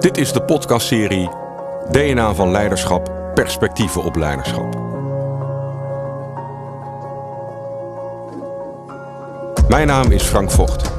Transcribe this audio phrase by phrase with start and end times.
[0.00, 1.28] Dit is de podcastserie
[1.90, 4.78] DNA van Leiderschap, perspectieven op leiderschap.
[9.68, 10.90] Mijn naam is Frank Vogt.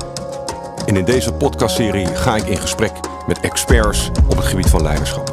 [0.85, 2.91] En in deze podcastserie ga ik in gesprek
[3.27, 5.29] met experts op het gebied van leiderschap.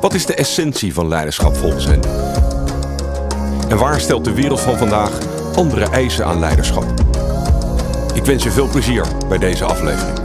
[0.00, 2.02] Wat is de essentie van leiderschap volgens hen?
[3.68, 5.18] En waar stelt de wereld van vandaag
[5.54, 6.84] andere eisen aan leiderschap?
[8.14, 10.21] Ik wens je veel plezier bij deze aflevering.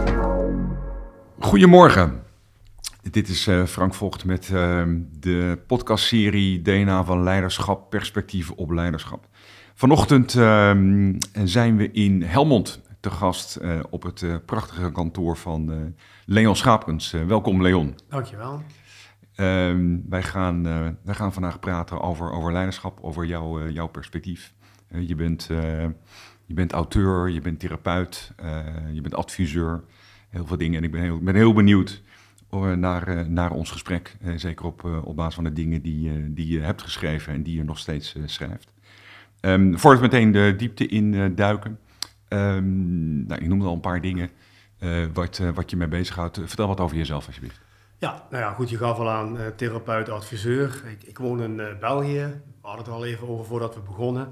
[1.48, 2.24] Goedemorgen.
[3.12, 4.84] Dit is uh, Frank Vogt met uh,
[5.20, 9.28] de podcastserie DNA van Leiderschap, Perspectieven op Leiderschap.
[9.74, 10.72] Vanochtend uh,
[11.44, 15.94] zijn we in Helmond te gast uh, op het prachtige kantoor van
[16.26, 17.12] Leon Schaapkens.
[17.12, 17.96] welkom Leon.
[18.10, 18.62] Dankjewel.
[19.36, 20.64] Ehm, wij, gaan,
[21.04, 24.54] wij gaan vandaag praten over, over leiderschap, over jou, jouw perspectief.
[25.00, 25.48] je, bent,
[26.46, 28.32] je bent auteur, je bent therapeut,
[28.92, 29.84] je bent adviseur
[30.30, 30.78] heel veel dingen.
[30.78, 32.02] En ik ben heel, ben heel benieuwd
[32.50, 34.16] eh, naar, eh, naar ons gesprek.
[34.22, 37.56] Eh, zeker op, op basis van de dingen die, die je hebt geschreven en die
[37.56, 38.72] je nog steeds schrijft.
[39.42, 41.80] Um, voordat we meteen de diepte in duiken.
[42.30, 44.30] Um, nou, ik noemde al een paar dingen
[45.14, 46.40] wat, wat je mee bezighoudt.
[46.46, 47.60] Vertel wat over jezelf alsjeblieft.
[47.98, 50.84] Ja, nou ja, goed, je gaf al aan therapeut, adviseur.
[50.86, 52.42] Ik, ik woon in België.
[52.62, 54.24] We hadden het al even over voordat we begonnen.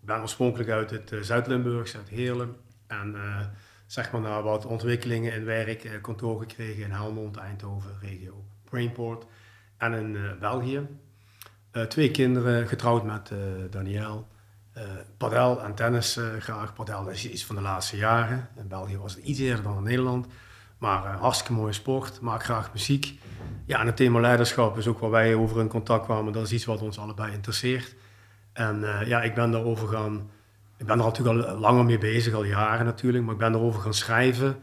[0.00, 2.56] Ik ben oorspronkelijk uit het Zuid-Limburgs, uit Heerlen.
[2.86, 3.14] En
[3.92, 9.24] zeg maar naar wat ontwikkelingen in werk, eh, kantoor gekregen in Helmond, Eindhoven, regio Brainport
[9.76, 10.86] en in uh, België.
[11.72, 13.38] Uh, twee kinderen, getrouwd met uh,
[13.70, 14.28] Daniel.
[15.16, 16.74] padel en tennis graag.
[16.74, 18.48] Padel is iets van de laatste jaren.
[18.56, 20.26] In België was het iets eerder dan in Nederland.
[20.78, 23.18] Maar hartstikke mooie sport, maak graag muziek.
[23.66, 26.32] Ja, en het thema leiderschap is ook waar wij over in contact kwamen.
[26.32, 27.94] Dat is iets wat ons allebei interesseert.
[28.52, 30.30] En ja, ik ben daarover gaan
[30.82, 33.80] ik ben er natuurlijk al langer mee bezig, al jaren natuurlijk, maar ik ben erover
[33.80, 34.56] gaan schrijven.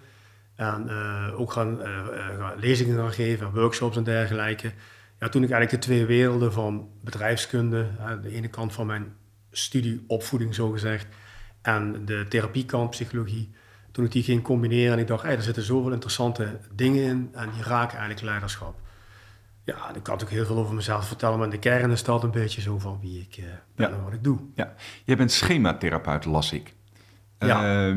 [0.55, 4.71] En uh, ook gaan, uh, lezingen gaan geven, workshops en dergelijke.
[5.19, 7.87] Ja, toen ik eigenlijk de twee werelden van bedrijfskunde,
[8.21, 9.15] de ene kant van mijn
[9.51, 11.07] studie, opvoeding zogezegd,
[11.61, 13.53] en de therapiekant, psychologie,
[13.91, 17.29] toen ik die ging combineren en ik dacht, hey, er zitten zoveel interessante dingen in
[17.33, 18.79] en die raken eigenlijk leiderschap.
[19.63, 22.23] Ja, ik kan natuurlijk heel veel over mezelf vertellen, maar in de kern is dat
[22.23, 24.39] een beetje zo van wie ik uh, ben en wat ik doe.
[24.53, 26.73] Ja, jij bent schematherapeut, las ik.
[27.39, 27.87] Ja.
[27.87, 27.95] Uh,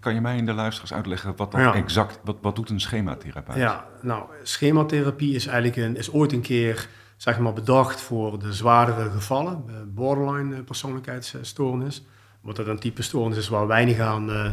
[0.00, 3.56] kan je mij in de luisteraars uitleggen wat dan exact, wat, wat doet een schematherapeut?
[3.56, 8.52] Ja, nou, schematherapie is eigenlijk een, is ooit een keer zeg maar bedacht voor de
[8.52, 12.04] zwaardere gevallen, borderline eh, persoonlijkheidsstoornis.
[12.40, 14.50] Wat dat een type stoornis is waar weinig aan uh,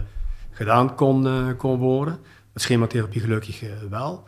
[0.52, 2.19] gedaan kon, uh, kon worden.
[2.53, 4.28] Met schematherapie gelukkig wel.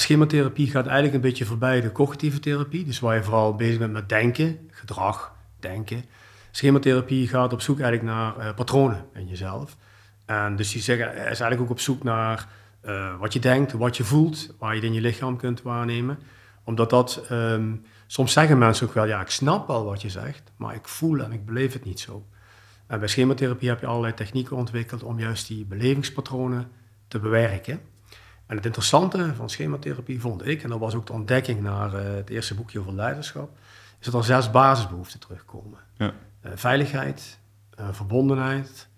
[0.00, 3.92] Schematherapie gaat eigenlijk een beetje voorbij de cognitieve therapie, dus waar je vooral bezig bent
[3.92, 6.04] met denken, gedrag, denken.
[6.50, 9.76] Schematherapie gaat op zoek eigenlijk naar uh, patronen in jezelf.
[10.24, 12.48] En dus die zeggen, is eigenlijk ook op zoek naar
[12.86, 16.18] uh, wat je denkt, wat je voelt, waar je het in je lichaam kunt waarnemen.
[16.64, 20.52] Omdat dat, um, soms zeggen mensen ook wel, ja, ik snap wel wat je zegt,
[20.56, 22.26] maar ik voel en ik beleef het niet zo.
[22.86, 26.70] En bij schematherapie heb je allerlei technieken ontwikkeld om juist die belevingspatronen
[27.08, 27.80] te bewerken.
[28.46, 32.14] En het interessante van schematherapie vond ik, en dat was ook de ontdekking naar uh,
[32.14, 33.58] het eerste boekje over leiderschap,
[33.98, 35.78] is dat er zes basisbehoeften terugkomen.
[35.96, 36.12] Ja.
[36.42, 37.38] Uh, veiligheid,
[37.80, 38.88] uh, verbondenheid,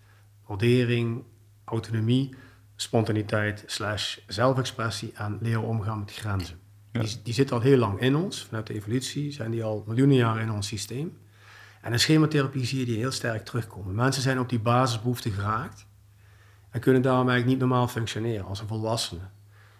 [0.46, 1.22] waardering,
[1.64, 2.34] autonomie,
[2.76, 6.58] spontaniteit, slash zelfexpressie en leren omgaan met grenzen.
[6.92, 7.00] Ja.
[7.00, 8.44] Die, die zitten al heel lang in ons.
[8.44, 11.18] Vanuit de evolutie zijn die al miljoenen jaren in ons systeem.
[11.80, 13.94] En in schematherapie zie je die heel sterk terugkomen.
[13.94, 15.86] Mensen zijn op die basisbehoeften geraakt
[16.70, 19.20] en kunnen daarom eigenlijk niet normaal functioneren als een volwassene.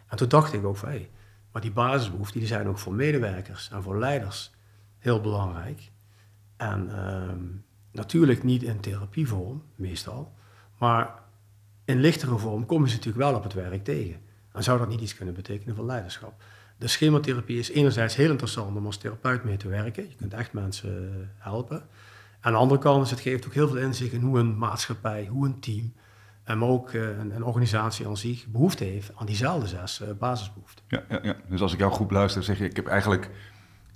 [0.07, 1.09] En toen dacht ik ook van, hé,
[1.53, 4.51] maar die basisbehoeften die zijn ook voor medewerkers en voor leiders
[4.99, 5.91] heel belangrijk.
[6.57, 7.33] En uh,
[7.93, 10.35] natuurlijk niet in therapievorm, meestal,
[10.79, 11.15] maar
[11.85, 14.21] in lichtere vorm kom je ze natuurlijk wel op het werk tegen.
[14.53, 16.43] En zou dat niet iets kunnen betekenen voor leiderschap?
[16.79, 20.09] De schematherapie is enerzijds heel interessant om als therapeut mee te werken.
[20.09, 21.89] Je kunt echt mensen helpen.
[22.41, 25.27] Aan de andere kant is het geeft ook heel veel inzicht in hoe een maatschappij,
[25.27, 25.93] hoe een team,
[26.55, 30.85] maar ook eh, een, een, organisatie aan zich behoefte heeft aan diezelfde zes uh, basisbehoeften.
[30.89, 33.31] Ja, ja, ja, dus als ik jou goed luister, zeg je, ik heb eigenlijk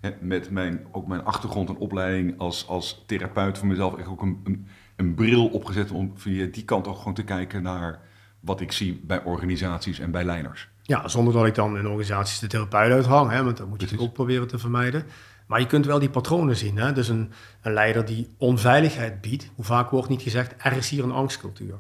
[0.01, 4.23] hè, met mijn, ook mijn achtergrond en opleiding als, als therapeut voor mezelf echt ook
[4.23, 4.67] een, een,
[4.97, 8.01] een, bril opgezet om via die kant ook gewoon te kijken naar
[8.41, 10.69] wat ik zie bij organisaties en bij leiders.
[10.83, 13.83] Ja, zonder dat ik dan in organisaties de therapeut uithang, hè, want dat moet je
[13.83, 15.05] natuurlijk ook proberen te vermijden.
[15.47, 16.77] Maar je kunt wel die patronen zien.
[16.77, 16.93] Hè?
[16.93, 17.33] Dus een,
[17.63, 21.79] een leider die onveiligheid biedt, hoe vaak wordt niet gezegd, er is hier een angstcultuur.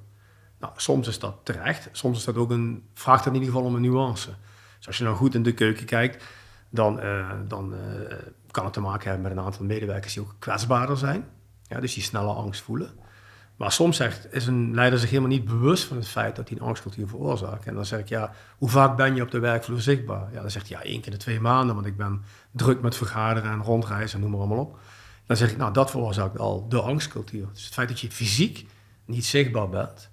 [0.60, 3.68] Nou, soms is dat terecht, soms is dat ook een, vraagt dat in ieder geval
[3.68, 4.30] om een nuance.
[4.76, 6.24] Dus als je nou goed in de keuken kijkt,
[6.70, 7.78] dan, uh, dan uh,
[8.50, 11.24] kan het te maken hebben met een aantal medewerkers die ook kwetsbaarder zijn.
[11.62, 12.90] Ja, dus die snelle angst voelen.
[13.56, 16.58] Maar soms zegt, is een leider zich helemaal niet bewust van het feit dat hij
[16.58, 17.66] een angstcultuur veroorzaakt.
[17.66, 20.32] En dan zeg ik, ja, hoe vaak ben je op de werkvloer zichtbaar?
[20.32, 22.96] Ja, dan zegt hij, ja, één keer de twee maanden, want ik ben druk met
[22.96, 24.78] vergaderen en rondreizen en noem maar allemaal op.
[25.26, 27.46] Dan zeg ik, nou, dat veroorzaakt al de angstcultuur.
[27.52, 28.66] Dus het feit dat je fysiek
[29.04, 30.10] niet zichtbaar bent,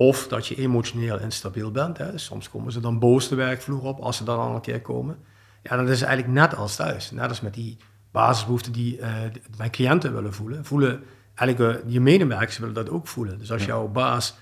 [0.00, 1.98] of dat je emotioneel instabiel bent.
[1.98, 2.18] Hè.
[2.18, 5.18] Soms komen ze dan boos de werkvloer op, als ze dan al een keer komen.
[5.62, 7.10] Ja, dat is eigenlijk net als thuis.
[7.10, 7.76] Net als met die
[8.10, 9.12] basisbehoeften die uh,
[9.56, 10.64] mijn cliënten willen voelen.
[10.64, 11.02] Voelen
[11.34, 13.38] eigenlijk, uh, je medewerkers willen dat ook voelen.
[13.38, 14.34] Dus als jouw baas,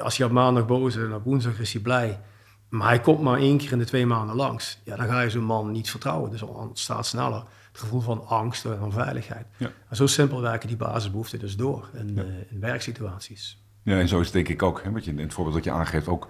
[0.00, 2.20] als je op maandag boos is en op woensdag is hij blij,
[2.68, 5.30] maar hij komt maar één keer in de twee maanden langs, ja, dan ga je
[5.30, 6.30] zo'n man niet vertrouwen.
[6.30, 9.46] Dus dan ontstaat sneller het gevoel van angst en onveiligheid.
[9.56, 9.70] Ja.
[9.88, 12.22] En zo simpel werken die basisbehoeften dus door in, ja.
[12.22, 13.61] uh, in werksituaties.
[13.82, 16.08] Ja, en zo is het denk ik ook, hè, je, het voorbeeld dat je aangeeft,
[16.08, 16.28] ook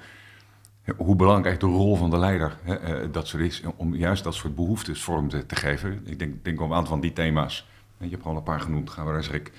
[0.96, 4.34] hoe belangrijk de rol van de leider hè, uh, dat soort is, om juist dat
[4.34, 6.00] soort behoeftes vorm te, geven.
[6.04, 7.68] Ik denk, denk op een aantal van die thema's,
[7.98, 9.52] je hebt gewoon een paar genoemd, gaan we daar ik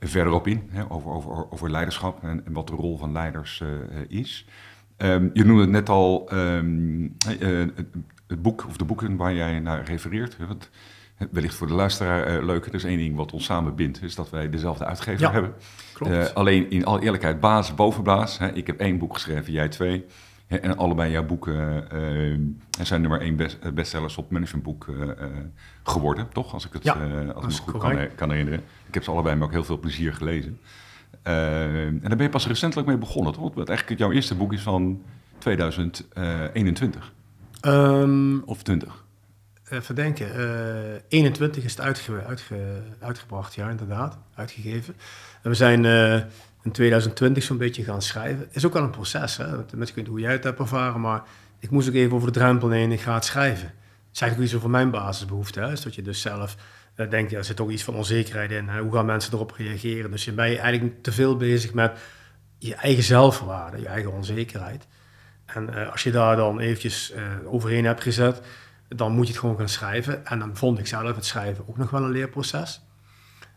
[0.00, 3.62] verder op in, hè, over, over, over leiderschap en, en, wat de rol van leiders
[3.62, 3.68] uh,
[4.08, 4.46] is.
[4.96, 7.16] Um, je noemde het net al um,
[8.26, 10.36] het boek, of de boeken waar jij naar refereert.
[10.46, 10.70] Want
[11.30, 12.66] wellicht voor de luisteraar uh, leuk.
[12.66, 15.54] Er is één ding wat ons samen bindt, is dat wij dezelfde uitgever ja, hebben.
[16.06, 18.38] Uh, alleen in alle eerlijkheid, baas bovenblaas.
[18.38, 20.04] Hè, ik heb één boek geschreven, jij twee.
[20.46, 24.86] Hè, en allebei jouw boeken uh, zijn nummer één best, bestsellers op managementboek
[25.82, 26.52] geworden, toch?
[26.52, 26.96] Als ik het, ja,
[27.34, 28.60] als ik goed kan, kan, herinneren.
[28.86, 30.58] Ik heb ze allebei met ook heel veel plezier gelezen.
[31.22, 33.54] en daar ben je pas recentelijk mee begonnen, toch?
[33.54, 35.02] Want eigenlijk jouw eerste boek is van
[35.38, 37.12] 2021.
[37.62, 39.03] Um, of 20
[39.68, 40.40] even denken.
[40.40, 44.18] Uh, 21 is het uitge uitge uitgebracht, ja, inderdaad.
[44.34, 44.96] Uitgegeven.
[45.42, 46.14] En we zijn uh,
[46.62, 48.48] in 2020 zo'n beetje gaan schrijven.
[48.50, 49.56] Is ook wel een proces, hè.
[49.56, 51.22] Mensen weten hoe jij het hebt ervaren, maar
[51.58, 52.92] ik moest ook even over de drempel heen.
[52.92, 53.66] Ik ga het schrijven.
[53.66, 55.60] Het is eigenlijk iets over mijn basisbehoefte.
[55.60, 55.72] Hè.
[55.72, 56.56] Is dat je dus zelf
[57.08, 58.78] denkt, ja, er zit ook iets van onzekerheid in.
[58.78, 60.10] Hoe gaan mensen erop reageren?
[60.10, 61.98] Dus je bent eigenlijk te veel bezig met
[62.58, 64.86] je eigen zelfwaarde, je eigen onzekerheid.
[65.44, 67.12] En als je daar dan eventjes
[67.44, 68.40] overheen hebt gezet
[68.96, 70.26] dan moet je het gewoon gaan schrijven.
[70.26, 72.80] En dan vond ik zelf het schrijven ook nog wel een leerproces.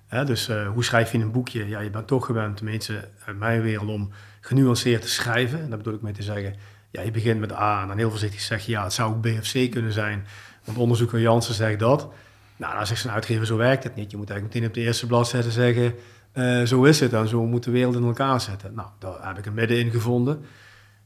[0.08, 1.68] Hè, dus uh, hoe schrijf je een boekje?
[1.68, 4.12] Ja, je bent toch gewend, tenminste in mijn wereld, om
[4.42, 5.62] genuanceerd te schrijven.
[5.62, 6.56] En dat bedoel ik mee te zeggen,
[6.92, 9.22] ja, je begint met A en dan heel voorzichtig zeg je, ja, het zou ook
[9.22, 10.26] B of C kunnen zijn.
[10.64, 12.10] Want onderzoeker Jansen zegt dat.
[12.58, 14.12] Nou, dan zegt zijn uitgever, zo werkt het niet.
[14.12, 15.94] Je moet eigenlijk meteen op de eerste bladzijde zeggen,
[16.34, 18.74] uh, zo is het en zo moet de wereld in elkaar zetten.
[18.74, 20.46] Nou, daar heb ik een midden in gevonden.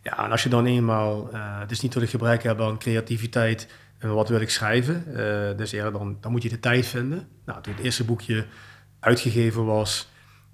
[0.02, 2.78] Ja, en als je dan eenmaal, uh, het is niet dat ik gebrek heb aan
[2.78, 3.68] creativiteit
[4.02, 5.04] en wat wil ik schrijven?
[5.08, 7.28] Uh, dus ja, dan, dan moet je de tijd vinden.
[7.46, 8.46] Nou, toen het eerste boekje
[9.00, 10.10] uitgegeven was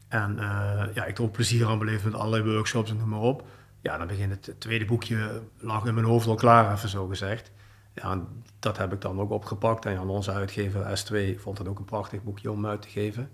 [0.07, 3.19] en uh, ja, ik er ook plezier aan beleefd met allerlei workshops en noem maar
[3.19, 3.47] op.
[3.81, 7.51] Ja, dan begint het, tweede boekje, lag in mijn hoofd al klaar, even zo gezegd.
[7.93, 8.21] Ja,
[8.59, 9.85] dat heb ik dan ook opgepakt.
[9.85, 13.29] En ja, onze uitgever S2 vond het ook een prachtig boekje om uit te geven.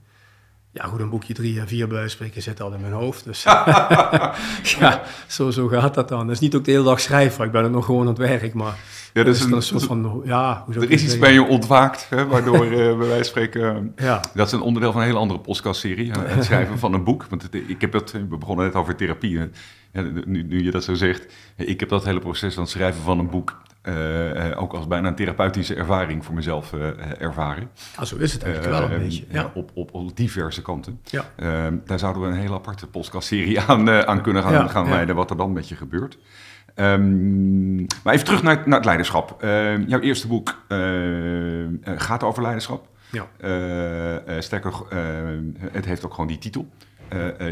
[0.72, 3.24] Ja, goed, een boekje drie en vier bij spreken zit al in mijn hoofd.
[3.24, 3.44] Dus
[4.80, 6.20] ja, zo, zo gaat dat dan.
[6.20, 8.18] Het is niet ook de hele dag schrijven, ik ben er nog gewoon aan het
[8.18, 8.78] werk, maar...
[9.14, 12.28] Ja, dat is een, een soort van, ja, er is iets bij je ontwaakt, hè,
[12.28, 13.92] waardoor uh, bij wijze van spreken...
[13.96, 14.22] ja.
[14.34, 17.26] Dat is een onderdeel van een hele andere podcastserie, het schrijven van een boek.
[17.30, 19.40] Want het, ik heb dat, we begonnen net over therapie.
[20.26, 23.20] Nu, nu je dat zo zegt, ik heb dat hele proces van het schrijven van
[23.20, 26.74] een boek uh, uh, ook als bijna een therapeutische ervaring voor mezelf
[27.20, 27.70] ervaren.
[27.96, 29.24] Ah, zo is het eigenlijk wel een beetje.
[29.30, 29.52] Ja.
[29.54, 31.00] Op, op, op, diverse kanten.
[31.04, 31.26] Ja.
[31.86, 35.38] daar zouden we een hele aparte podcastserie aan, aan kunnen gaan, gaan wijden, wat er
[35.38, 36.18] dan met je gebeurt.
[36.76, 39.42] Um, maar even terug naar, naar het leiderschap.
[39.88, 40.66] jouw eerste boek
[41.84, 42.88] gaat over leiderschap.
[43.12, 43.28] Ja.
[44.42, 44.74] sterker,
[45.72, 46.70] het heeft ook gewoon die titel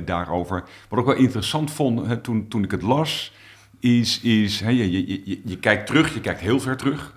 [0.05, 0.63] daarover.
[0.89, 3.34] Wat ik wel interessant vond toen, toen ik het las
[3.79, 7.15] is, is hè, je, je, je, je, kijkt terug, je kijkt heel ver terug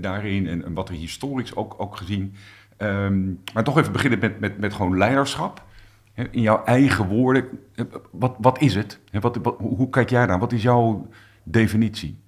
[0.00, 2.34] daarin en, en, wat er historisch ook, ook gezien.
[2.78, 5.66] Um, maar toch even beginnen met, met, met gewoon leiderschap.
[6.18, 7.48] In jouw eigen woorden,
[8.10, 8.98] wat, wat is het?
[9.12, 10.38] Wat, hoe kijk jij daar?
[10.38, 11.08] Wat is jouw
[11.42, 12.22] definitie?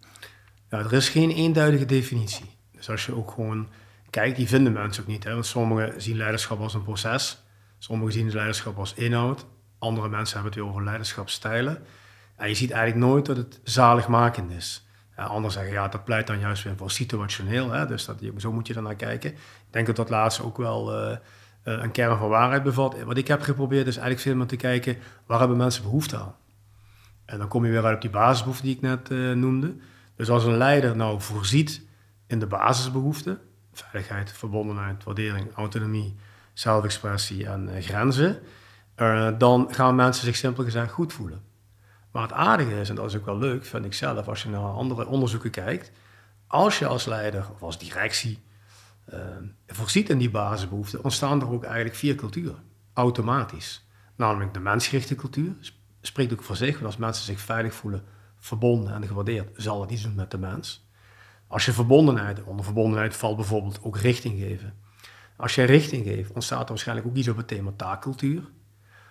[0.69, 2.45] Er is geen eenduidige definitie.
[2.73, 3.69] Dus als je ook gewoon
[4.11, 5.25] kijkt, die vinden mensen ook niet.
[5.25, 5.33] Hè?
[5.33, 7.45] Want sommigen zien leiderschap als een proces,
[7.79, 9.47] sommigen zien leiderschap als inhoud,
[9.79, 11.85] andere mensen hebben het weer over leiderschapsstijlen.
[12.37, 14.87] En je ziet eigenlijk nooit dat het zaligmakend is.
[15.17, 17.71] Ja, anderen zeggen, ja, dat pleit dan juist weer voor situationeel.
[17.71, 17.87] Hè?
[17.87, 19.31] Dus dat, zo moet je er naar kijken.
[19.31, 19.39] Ik
[19.71, 21.17] denk dat dat laatste ook wel uh,
[21.63, 23.03] een kern van waarheid bevat.
[23.03, 26.35] Wat ik heb geprobeerd is eigenlijk veel meer te kijken, waar hebben mensen behoefte aan?
[27.25, 29.75] En dan kom je weer uit op die basisbehoeften die ik net uh, noemde.
[30.17, 31.83] Dus als een leider nou voorziet
[32.27, 33.39] in de basisbehoeften,
[33.73, 36.17] veiligheid, verbondenheid, waardering, autonomie,
[36.53, 38.39] zelfexpressie en uh, grenzen,
[39.39, 41.43] dan gaan mensen zich simpel gezegd goed voelen.
[42.13, 44.49] Maar het aardige is, en dat is ook wel leuk, vind ik zelf, als je
[44.49, 45.93] naar andere onderzoeken kijkt,
[46.47, 48.39] als je als leider of als directie
[49.15, 49.19] uh,
[49.67, 52.63] voorziet in die basisbehoeften, ontstaan er ook eigenlijk vier culturen,
[52.93, 53.87] automatisch.
[54.17, 55.55] namelijk de mensgerichte cultuur.
[56.01, 58.05] Spreekt ook voor zich, want als mensen zich veilig voelen,
[58.39, 60.89] verbonden en gewaardeerd, zal het iets doen met de mens.
[61.47, 64.75] Als je verbondenheid, onder verbondenheid valt bijvoorbeeld ook richting geven.
[65.37, 68.39] Als jij richting geeft, ontstaat er waarschijnlijk ook iets op het thema taakcultuur.
[68.39, 68.47] Op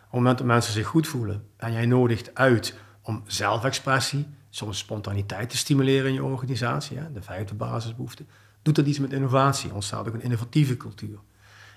[0.01, 5.49] het moment dat mensen zich goed voelen en jij nodigt uit om zelfexpressie, soms spontaniteit
[5.49, 8.25] te stimuleren in je organisatie, de vijfde basisbehoefte,
[8.61, 11.19] doet dat iets met innovatie, ontstaat ook een innovatieve cultuur.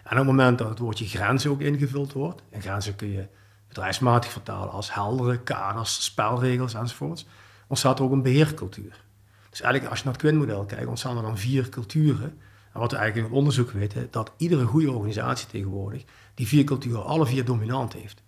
[0.04, 3.26] En op het moment dat het woordje grenzen ook ingevuld wordt, en grenzen kun je
[3.68, 7.26] bedrijfsmatig vertalen als heldere kaders, spelregels enzovoorts,
[7.66, 9.04] ontstaat er ook een beheercultuur.
[9.50, 12.38] Dus eigenlijk als je naar het Quinn-model kijkt, ontstaan er dan vier culturen.
[12.72, 17.04] En wat we eigenlijk in onderzoek weten, dat iedere goede organisatie tegenwoordig die vier culturen
[17.04, 18.22] alle vier dominant heeft.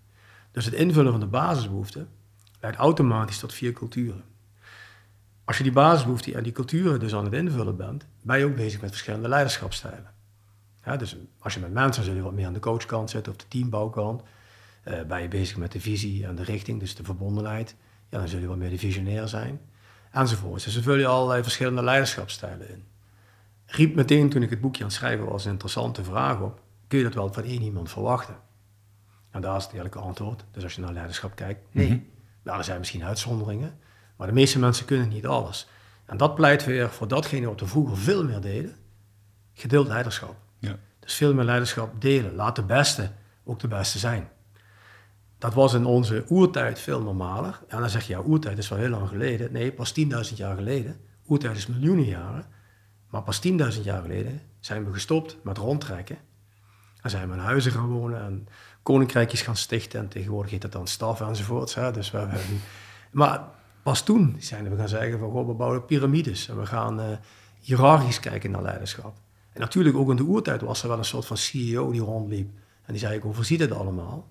[0.53, 2.09] Dus het invullen van de basisbehoeften
[2.61, 4.25] leidt automatisch tot vier culturen.
[5.45, 8.57] Als je die basisbehoeften en die culturen dus aan het invullen bent, ben je ook
[8.57, 10.13] bezig met verschillende leiderschapstijlen.
[10.85, 13.39] Ja, dus als je met mensen zul je wat meer aan de coachkant zitten of
[13.39, 14.23] de teambouwkant.
[14.89, 17.77] Uh, ben je bezig met de visie en de richting, dus de verbondenheid.
[18.09, 19.61] Ja, dan zul je wat meer de visionair zijn.
[20.13, 20.65] Enzovoort.
[20.65, 22.85] Dus dan vul je allerlei verschillende leiderschapstijlen in.
[23.67, 26.61] Riep meteen toen ik het boekje aan het schrijven was een interessante vraag op.
[26.87, 28.37] Kun je dat wel van één iemand verwachten?
[29.31, 30.45] En daar is het eerlijke antwoord.
[30.51, 31.91] Dus als je naar leiderschap kijkt, nee.
[31.91, 32.07] Mm
[32.43, 33.79] Nou, er zijn misschien uitzonderingen.
[34.17, 35.69] Maar de meeste mensen kunnen niet alles.
[36.07, 38.77] En dat pleit weer voor datgene wat we vroeger veel meer deden.
[39.53, 40.37] Gedeeld leiderschap.
[40.59, 40.77] Ja.
[41.01, 42.35] Dus veel meer leiderschap delen.
[42.35, 43.11] Laat de beste
[43.45, 44.29] ook de beste zijn.
[45.39, 47.61] Dat was in onze oertijd veel normaler.
[47.69, 49.53] En dan zeg je, ja, oertijd is wel heel lang geleden.
[49.53, 51.01] Nee, pas 10.000 jaar geleden.
[51.27, 52.45] Oertijd is miljoenen jaren.
[53.11, 56.19] Maar pas 10.000 jaar geleden zijn we gestopt met rondtrekken.
[57.01, 58.49] En zijn we in huizen gaan wonen en
[58.83, 60.01] koninkrijkjes gaan stichten.
[60.01, 61.75] En tegenwoordig heet dat dan staf enzovoorts.
[61.75, 61.93] Hè.
[61.93, 62.41] Dus we hebben
[63.11, 63.41] Maar
[63.85, 66.49] pas toen zijn we gaan zeggen van, goh, we bouwen piramides.
[66.49, 67.07] En we gaan uh,
[67.61, 69.17] hiërarchisch kijken naar leiderschap.
[69.53, 72.51] En natuurlijk ook in de oertijd was er wel een soort van CEO die rondliep.
[72.85, 74.29] En die zei, ik overzie dit allemaal.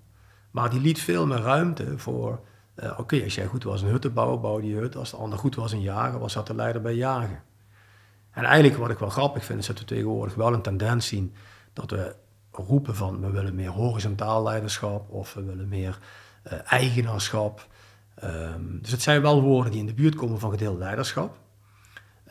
[0.52, 2.40] Maar die liet veel meer ruimte voor,
[2.84, 4.96] uh, oké, als jij goed was in hutten bouwen, bouw die hut.
[4.96, 7.44] Als de ander goed was in jagen, was dat de leider bij jagen.
[8.32, 11.34] En eigenlijk wat ik wel grappig vind, is dat we tegenwoordig wel een tendens zien
[11.74, 12.16] dat we
[12.52, 16.00] roepen van we willen meer horizontaal leiderschap of we willen meer
[16.48, 17.68] uh, eigenaarschap.
[18.24, 21.38] Um, dus het zijn wel woorden die in de buurt komen van gedeeld leiderschap.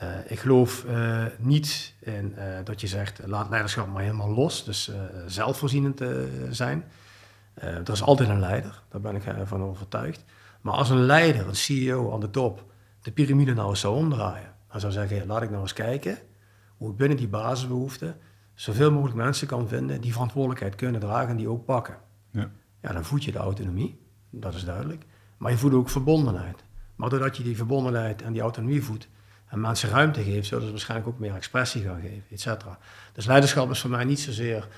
[0.02, 2.34] Uh, ik geloof uh, niet in
[2.64, 4.90] dat je zegt laat leiderschap maar helemaal los, dus
[5.26, 6.00] zelfvoorzienend
[6.50, 6.84] zijn.
[7.54, 10.24] er is altijd een leider, daar ben ik van overtuigd.
[10.60, 14.52] Maar als een leider, een CEO aan de top, de piramide nou eens zou omdraaien
[14.72, 16.18] dan zou zeggen, laat ik nou eens kijken
[16.76, 18.16] hoe ik binnen die basisbehoeften
[18.54, 21.96] zoveel mogelijk mensen kan vinden die verantwoordelijkheid kunnen dragen en die ook pakken.
[22.30, 22.50] Ja.
[22.80, 25.04] ja, dan voed je de autonomie, dat is duidelijk.
[25.42, 26.64] Maar je voedt ook verbondenheid.
[26.96, 29.08] Maar doordat je die verbondenheid en die autonomie voedt
[29.48, 32.78] en mensen ruimte geeft, zullen ze waarschijnlijk ook meer expressie gaan geven, et cetera.
[33.12, 34.68] Dus leiderschap is voor mij niet zozeer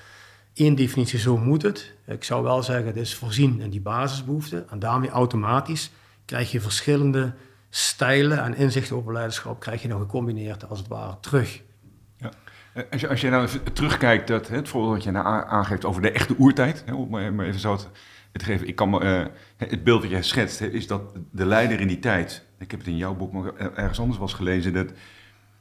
[0.53, 1.93] één definitie, zo moet het.
[2.05, 5.91] Ik zou wel zeggen, het is voorzien in die basisbehoeften en daarmee automatisch
[6.25, 7.33] krijg je verschillende
[7.69, 11.61] stijlen en inzichten over leiderschap krijg je dan gecombineerd als het ware terug.
[12.17, 12.31] Ja.
[12.73, 16.01] Eh, als, je, als je nou terugkijkt, dat, het voorbeeld wat je nou aangeeft over
[16.01, 17.85] de echte oertijd, om maar even zo te,
[18.43, 18.67] geven.
[18.67, 19.25] Ik kan me, uh,
[19.57, 22.79] het beeld dat jij schetst, hè, is dat de leider in die tijd, ik heb
[22.79, 24.91] het in jouw boek maar ergens anders was gelezen, dat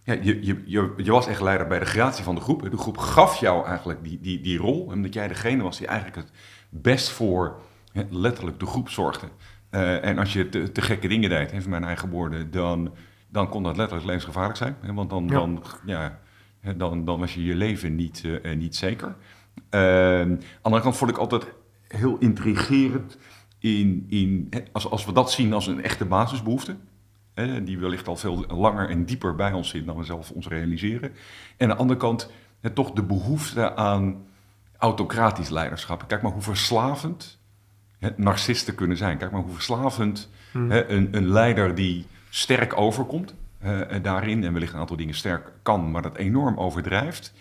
[0.04, 2.70] ja, je, je, je, je, was echt leider bij de creatie van de groep.
[2.70, 6.16] De groep gaf jou eigenlijk die, die, die rol, omdat jij degene was die eigenlijk
[6.16, 6.30] het
[6.68, 7.60] best voor
[8.10, 9.26] letterlijk de groep zorgde.
[9.70, 12.94] Uh, en als je te, te, gekke dingen deed, even mijn eigen woorden, dan,
[13.28, 14.76] dan kon dat letterlijk levensgevaarlijk zijn.
[14.80, 14.92] Hè?
[14.92, 15.34] Want dan, ja.
[15.34, 16.18] Dan, ja,
[16.76, 19.14] dan, dan was je je leven niet, uh, niet zeker.
[19.70, 21.46] Uh, aan de andere kant vond ik altijd
[21.96, 23.18] heel intrigerend
[23.58, 26.76] in, in, als, als we dat zien als een echte basisbehoefte.
[27.34, 30.48] Hè, die wellicht al veel langer en dieper bij ons zit dan we zelf ons
[30.48, 31.12] realiseren.
[31.56, 32.30] En aan de andere kant
[32.74, 34.26] toch de behoefte aan
[34.78, 36.04] autocratisch leiderschap.
[36.06, 37.38] Kijk maar hoe verslavend
[38.16, 39.18] narcisten kunnen zijn.
[39.18, 40.70] Kijk maar hoe verslavend hmm.
[40.70, 43.34] een, een, leider die sterk overkomt
[43.64, 47.32] uh, daarin en wellicht een aantal dingen sterk kan, maar dat enorm overdrijft.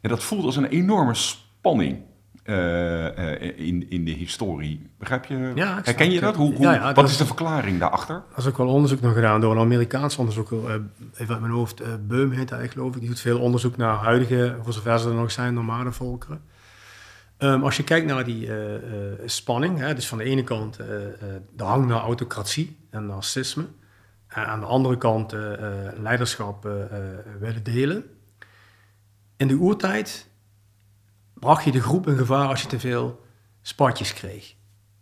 [0.00, 1.98] Ja, dat voelt als een enorme spanning.
[2.44, 4.90] Uh, in, in de historie.
[4.98, 5.52] Begrijp je?
[5.54, 6.36] Ja, Herken je dat?
[6.36, 8.14] Hoe, hoe ja, ja, wat is de verklaring daarachter?
[8.14, 10.58] Er is ook wel onderzoek nog gedaan door een Amerikaans onderzoeker.
[11.14, 13.00] even uit mijn hoofd, Beum heet hij geloof ik.
[13.00, 16.42] Die doet veel onderzoek naar huidige, voor zover ze er nog zijn, normale volkeren.
[17.38, 18.78] Um, als je kijkt naar die uh, uh,
[19.24, 20.86] spanning, hè, dus van de ene kant uh,
[21.56, 23.66] de hang naar autocratie en narcisme,
[24.28, 25.34] en aan de andere kant
[25.96, 26.68] leiderschap
[27.38, 28.04] willen delen.
[29.36, 30.30] In de oertijd
[31.42, 33.20] bracht je de groep in gevaar als je te veel
[33.62, 34.54] spatjes kreeg.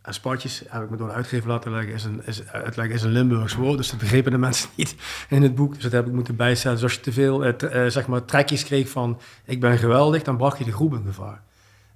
[0.03, 2.43] En spatjes, heb ik me door de uitgever laten leggen, is een, is,
[2.89, 4.95] is een Limburgs woord, dus dat begrepen de mensen niet
[5.29, 5.75] in het boek.
[5.75, 6.77] Dus dat heb ik moeten bijstellen.
[6.77, 7.55] Dus als je te veel
[7.91, 11.43] zeg maar, trekjes kreeg van ik ben geweldig, dan bracht je de groep in gevaar.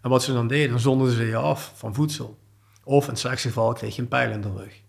[0.00, 2.38] En wat ze dan deden, dan zonden ze je af van voedsel.
[2.84, 4.80] Of in het slechtste geval kreeg je een pijl in de rug.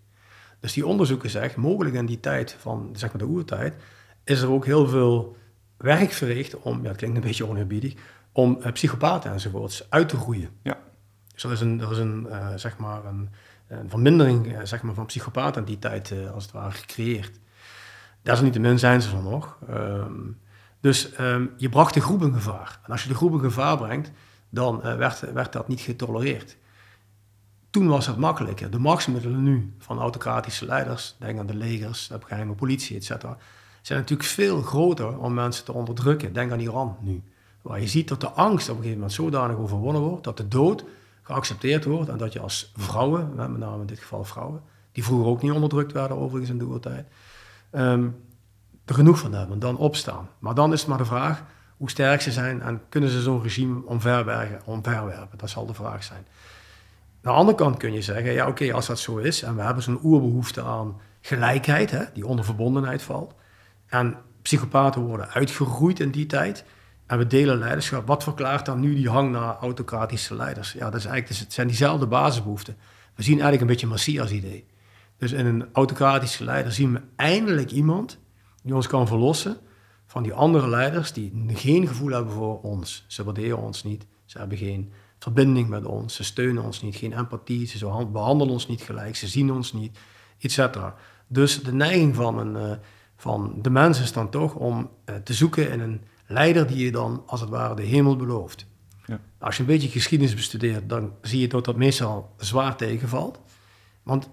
[0.60, 3.76] Dus die onderzoeken zeggen, mogelijk in die tijd van zeg maar de oertijd,
[4.24, 5.38] is er ook heel veel
[5.78, 7.94] werk verricht om, ja, het klinkt een beetje oneerbiedig,
[8.36, 10.50] om uh, psychopaten enzovoorts uit te groeien.
[10.62, 10.78] Ja.
[11.34, 13.30] Dus er is een, er is een, uh, zeg maar een,
[13.68, 17.40] een vermindering uh, zeg maar van psychopaten in die tijd als het ware gecreëerd.
[18.22, 19.58] Desalniettemin zijn ze er nog.
[19.70, 20.40] Um,
[20.80, 22.80] dus um, je bracht de groep in gevaar.
[22.84, 24.12] En als je de groep in gevaar brengt,
[24.50, 26.58] dan werd, werd dat niet getolereerd.
[27.70, 28.70] Toen was het makkelijker.
[28.70, 33.26] De machtsmiddelen nu van autocratische leiders, denk aan de legers, de geheime politie, etc.,
[33.82, 36.34] zijn natuurlijk veel groter om mensen te onderdrukken.
[36.34, 37.24] Denk aan Iran nu.
[37.66, 40.48] Waar je ziet dat de angst op een gegeven moment zodanig overwonnen wordt, dat de
[40.48, 40.84] dood
[41.22, 45.28] geaccepteerd wordt en dat je als vrouwen, met name in dit geval vrouwen, die vroeger
[45.28, 47.08] ook niet onderdrukt werden overigens in de oertijd,
[47.72, 48.16] um,
[48.86, 50.30] er genoeg van hebben, dan opstaan.
[50.40, 51.44] Maar dan is het maar de vraag
[51.78, 55.38] hoe sterk ze zijn en kunnen ze zo'n regime omverwerpen, omverwerpen.
[55.38, 56.26] Dat zal de vraag zijn.
[57.22, 59.62] Aan de andere kant kun je zeggen, ja oké, als dat zo is en we
[59.62, 63.34] hebben zo'n oerbehoefte aan gelijkheid, hè, die onder verbondenheid valt,
[63.88, 66.66] en psychopaten worden uitgeroeid in die tijd,
[67.06, 70.74] en we delen leiderschap, wat verklaart dan nu die hang naar autocratische leiders?
[70.74, 72.78] Ja, dat is eigenlijk, het zijn diezelfde basisbehoeften.
[73.16, 74.66] We zien eigenlijk een beetje een Messias-idee.
[75.18, 78.20] Dus in een autocratische leider zien we eindelijk iemand
[78.64, 79.58] die ons kan verlossen
[80.06, 83.06] van die andere leiders die geen gevoel hebben voor ons.
[83.08, 87.18] Ze waarderen ons niet, ze hebben geen verbinding met ons, ze steunen ons niet, geen
[87.18, 89.98] empathie, ze behandelen ons niet gelijk, ze zien ons niet,
[90.40, 90.78] etc.
[91.28, 92.78] Dus de neiging van, een, uh,
[93.16, 96.92] van de mens is dan toch om uh, te zoeken in een leider die je
[96.92, 98.68] dan als het ware de hemel belooft.
[99.06, 99.20] Ja.
[99.40, 103.40] Als je een beetje geschiedenis bestudeert, dan zie je dat dat meestal zwaar tegenvalt.
[104.04, 104.30] Want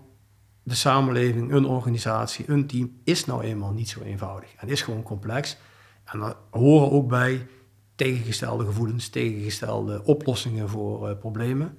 [0.63, 4.55] de samenleving, een organisatie, een team is nou eenmaal niet zo eenvoudig.
[4.55, 5.57] En is gewoon complex.
[6.05, 7.47] En daar horen ook bij
[7.95, 11.79] tegengestelde gevoelens, tegengestelde oplossingen voor uh, problemen.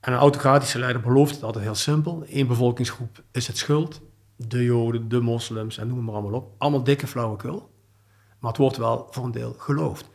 [0.00, 2.24] En een autocratische leider belooft het altijd heel simpel.
[2.28, 4.00] Eén bevolkingsgroep is het schuld.
[4.36, 6.54] De Joden, de moslims en noem maar allemaal op.
[6.58, 7.71] Allemaal dikke flauwekul.
[8.42, 10.10] Maar het wordt wel voor een deel geloofd.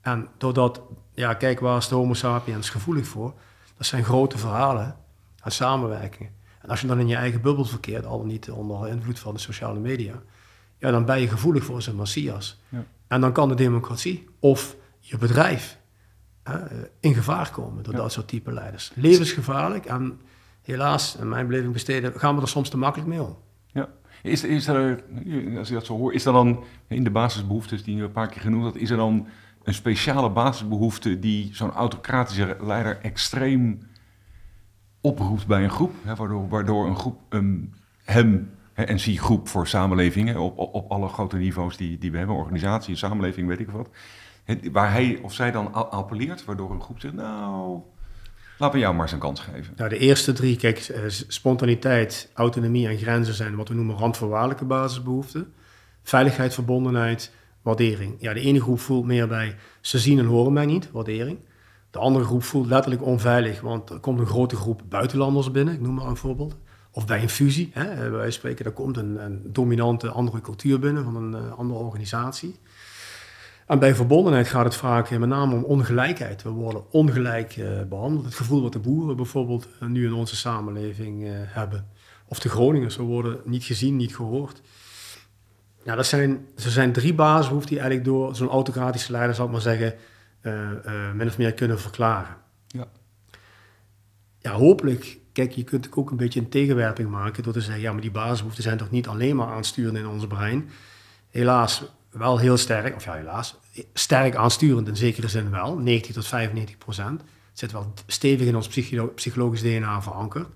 [0.00, 0.80] En doordat,
[1.14, 3.34] ja, kijk waar is de homo sapiens gevoelig voor?
[3.76, 4.96] Dat zijn grote verhalen
[5.42, 6.32] en samenwerkingen.
[6.62, 9.40] En als je dan in je eigen bubbel verkeert, al niet onder invloed van de
[9.40, 10.22] sociale media,
[10.78, 12.60] ja, dan ben je gevoelig voor zijn messias.
[12.68, 12.84] Ja.
[13.06, 15.78] En dan kan de democratie of je bedrijf
[17.00, 18.92] in gevaar komen door dat soort type leiders.
[18.94, 20.20] Levensgevaarlijk en
[20.62, 23.36] helaas, in mijn beleving besteden, gaan we er soms te makkelijk mee om.
[24.26, 25.04] Is, is er,
[25.58, 28.28] als je dat zo hoort, is er dan in de basisbehoeftes die je een paar
[28.28, 29.26] keer genoemd had, is er dan
[29.62, 33.88] een speciale basisbehoefte die zo'n autocratische leider extreem
[35.00, 37.18] oproept bij een groep, hè, waardoor, waardoor een groep
[38.04, 42.18] hem, hè, en zie groep voor samenlevingen op, op, alle grote niveaus die, die we
[42.18, 43.88] hebben, organisatie, samenleving, weet ik wat,
[44.72, 47.80] waar hij of zij dan appelleert, waardoor een groep zegt, nou,
[48.58, 49.72] laten we jou maar eens een kans geven.
[49.76, 54.64] Nou, de eerste drie, kijk, eh, spontaniteit, autonomie en grenzen zijn wat we noemen randvoorwaardelijke
[54.64, 55.52] basisbehoeften.
[56.02, 58.16] Veiligheid, verbondenheid, waardering.
[58.18, 61.38] Ja, de ene groep voelt meer bij, ze zien en horen mij niet, waardering.
[61.90, 65.80] De andere groep voelt letterlijk onveilig, want er komt een grote groep buitenlanders binnen, ik
[65.80, 66.56] noem maar een voorbeeld.
[66.90, 71.04] Of bij een fusie, hè, wij spreken, er komt een, een dominante andere cultuur binnen
[71.04, 72.56] van een uh, andere organisatie.
[73.66, 76.42] En bij verbondenheid gaat het vaak met name om ongelijkheid.
[76.42, 78.24] We worden ongelijk uh, behandeld.
[78.24, 81.88] Het gevoel wat de boeren bijvoorbeeld uh, nu in onze samenleving hebben.
[82.28, 84.60] Of de Groningers, we worden niet gezien, niet gehoord.
[85.84, 89.52] Ja, dat zijn, er zijn drie basisbehoeften die eigenlijk door zo'n autocratische leider, zal ik
[89.52, 89.94] maar zeggen,
[91.14, 92.36] min of meer kunnen verklaren.
[92.66, 92.86] Ja.
[94.38, 97.92] Ja, hopelijk, kijk, je kunt ook een beetje een tegenwerping maken door te zeggen, ja,
[97.92, 100.68] maar die basisbehoeften zijn toch niet alleen maar aansturend in ons brein.
[101.30, 101.84] Helaas
[102.18, 103.56] wel heel sterk, of ja, helaas,
[103.92, 107.20] sterk aansturend in zekere zin wel, 90 tot 95 procent.
[107.20, 110.48] Het zit wel stevig in ons psycholo psychologisch DNA verankerd.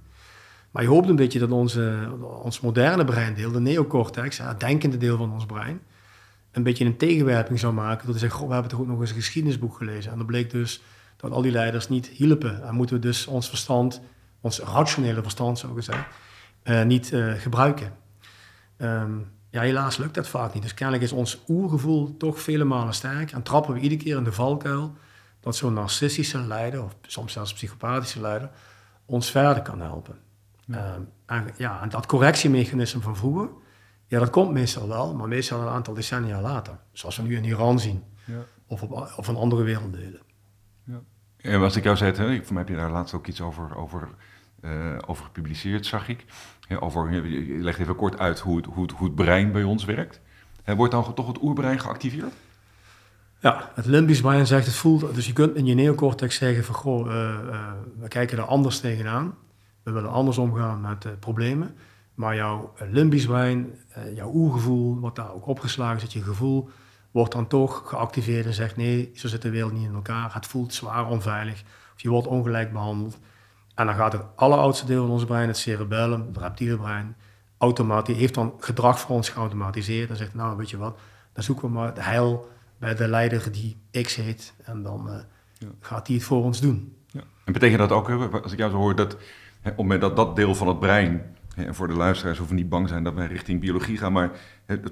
[0.70, 2.08] Maar je hoopt een beetje dat onze,
[2.42, 5.80] ons moderne breindeel, de neocortex, het denkende deel van ons brein,
[6.52, 8.06] een beetje een tegenwerping zou maken.
[8.06, 10.12] Dat ze zeggen, we hebben toch ook nog eens een geschiedenisboek gelezen.
[10.12, 10.82] En dan bleek dus
[11.16, 12.62] dat al die leiders niet hielpen.
[12.62, 14.00] En moeten we dus ons verstand,
[14.40, 16.06] ons rationele verstand zo gezegd,
[16.64, 17.92] uh, niet uh, gebruiken.
[18.78, 20.62] Um, ja, helaas lukt dat vaak niet.
[20.62, 23.32] Dus kennelijk is ons oergevoel toch vele malen sterk.
[23.32, 24.96] En trappen we iedere keer in de valkuil
[25.40, 28.50] dat zo'n narcistische leider, of soms zelfs psychopathische leider,
[29.06, 30.18] ons verder kan helpen.
[30.64, 30.94] Ja.
[30.94, 33.48] Um, en, ja, en dat correctiemechanisme van vroeger,
[34.06, 36.78] ja, dat komt meestal wel, maar meestal een aantal decennia later.
[36.92, 38.04] Zoals we nu in Iran zien.
[38.24, 38.44] Ja.
[38.66, 40.22] Of, op, of in andere werelddelen.
[40.84, 41.00] Ja.
[41.36, 43.76] En als ik jou zei, hè, voor mij heb je daar laatst ook iets over,
[43.76, 44.08] over,
[44.60, 46.24] uh, over gepubliceerd, zag ik.
[46.78, 49.84] Over, je legt even kort uit hoe het, hoe het, hoe het brein bij ons
[49.84, 50.20] werkt.
[50.64, 52.32] En wordt dan toch het oerbrein geactiveerd?
[53.40, 55.14] Ja, het limbisch brein zegt het voelt.
[55.14, 57.12] Dus je kunt in je neocortex zeggen van goh, uh,
[58.00, 59.34] we kijken er anders tegenaan.
[59.82, 61.74] we willen anders omgaan met problemen.
[62.14, 63.74] Maar jouw limbisch brein,
[64.14, 66.68] jouw oergevoel, wat daar ook opgeslagen zit, je gevoel,
[67.10, 70.34] wordt dan toch geactiveerd en zegt nee, zo zit de wereld niet in elkaar.
[70.34, 71.62] Het voelt zwaar onveilig
[71.94, 73.18] of je wordt ongelijk behandeld.
[73.80, 77.16] En dan gaat het alleroudste deel van ons brein, het cerebellum, het reptiele brein,
[77.58, 80.98] automatisch, heeft dan gedrag voor ons geautomatiseerd en zegt nou weet je wat,
[81.32, 85.14] dan zoeken we maar het heil bij de leider die X heet en dan uh,
[85.58, 85.66] ja.
[85.80, 86.96] gaat hij het voor ons doen.
[87.06, 87.20] Ja.
[87.44, 89.20] En betekent dat ook, als ik jou zo hoor, dat op
[89.62, 92.88] het moment dat dat deel van het brein en voor de luisteraars hoeven niet bang
[92.88, 94.30] zijn dat wij richting biologie gaan, maar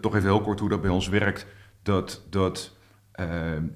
[0.00, 1.46] toch even heel kort hoe dat bij ons werkt
[1.82, 2.76] dat, dat
[3.20, 3.26] uh,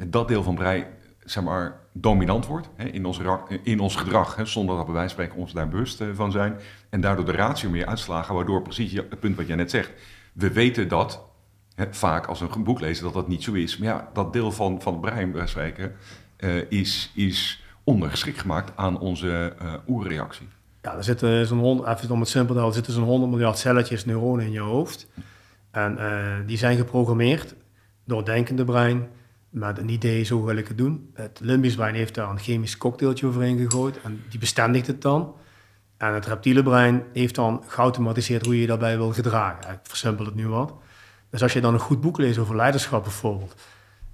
[0.06, 0.86] dat deel van brein
[1.24, 3.20] zeg maar, dominant wordt hè, in, ons,
[3.62, 6.56] in ons gedrag, hè, zonder dat we bij spreken ons daar bewust uh, van zijn.
[6.90, 9.90] En daardoor de ratio meer uitslagen, waardoor precies het punt wat jij net zegt.
[10.32, 11.24] We weten dat,
[11.74, 13.78] hè, vaak als een boek lezen, dat dat niet zo is.
[13.78, 15.92] Maar ja, dat deel van, van het brein, bij spreken,
[16.38, 20.48] uh, is, is ondergeschikt gemaakt aan onze uh, oerreactie.
[20.82, 24.52] Ja, er zitten zo'n honderd, even simpel er zitten zo'n 100 miljard celletjes neuronen in
[24.52, 25.08] je hoofd.
[25.70, 25.98] En
[26.46, 27.54] die zijn geprogrammeerd
[28.04, 29.08] doordenkende brein
[29.52, 31.10] met een idee, zo wil ik het doen.
[31.14, 35.34] Het limbisch brein heeft daar een chemisch cocktailtje overheen gegooid en die bestendigt het dan.
[35.96, 39.72] En het reptiele brein heeft dan geautomatiseerd hoe je je daarbij wil gedragen.
[39.72, 40.74] Ik versimpel het nu wat.
[41.30, 43.54] Dus als je dan een goed boek leest over leiderschap bijvoorbeeld,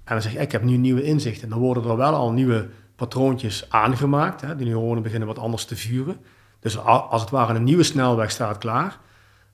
[0.03, 2.69] en dan zeg je, ik heb nu nieuwe inzichten, dan worden er wel al nieuwe
[2.95, 4.41] patroontjes aangemaakt.
[4.41, 4.55] Hè?
[4.55, 6.17] Die neuronen beginnen wat anders te vuren.
[6.59, 8.99] Dus als het ware een nieuwe snelweg staat klaar.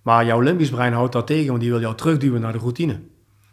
[0.02, 3.00] Maar jouw limbisch brein houdt dat tegen, want die wil jou terugduwen naar de routine.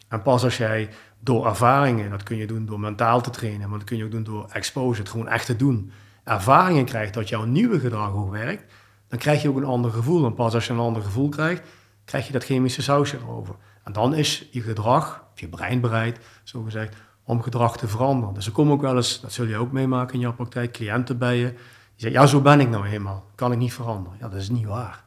[0.08, 0.88] En pas als jij
[1.24, 4.10] door ervaringen, dat kun je doen door mentaal te trainen, maar dat kun je ook
[4.10, 5.92] doen door exposure, het gewoon echt te doen,
[6.24, 8.72] ervaringen krijgt dat jouw nieuwe gedrag ook werkt,
[9.12, 10.24] dan krijg je ook een ander gevoel.
[10.24, 11.62] En pas als je een ander gevoel krijgt,
[12.04, 13.54] krijg je dat chemische sausje erover.
[13.84, 18.34] En dan is je gedrag, je brein bereid, zo gezegd, om gedrag te veranderen.
[18.34, 21.18] Dus er komen ook wel eens, dat zul je ook meemaken in jouw praktijk, cliënten
[21.18, 21.56] bij je, die
[21.96, 24.18] zeggen, ja, zo ben ik nou eenmaal, kan ik niet veranderen.
[24.20, 25.04] Ja, dat is niet waar.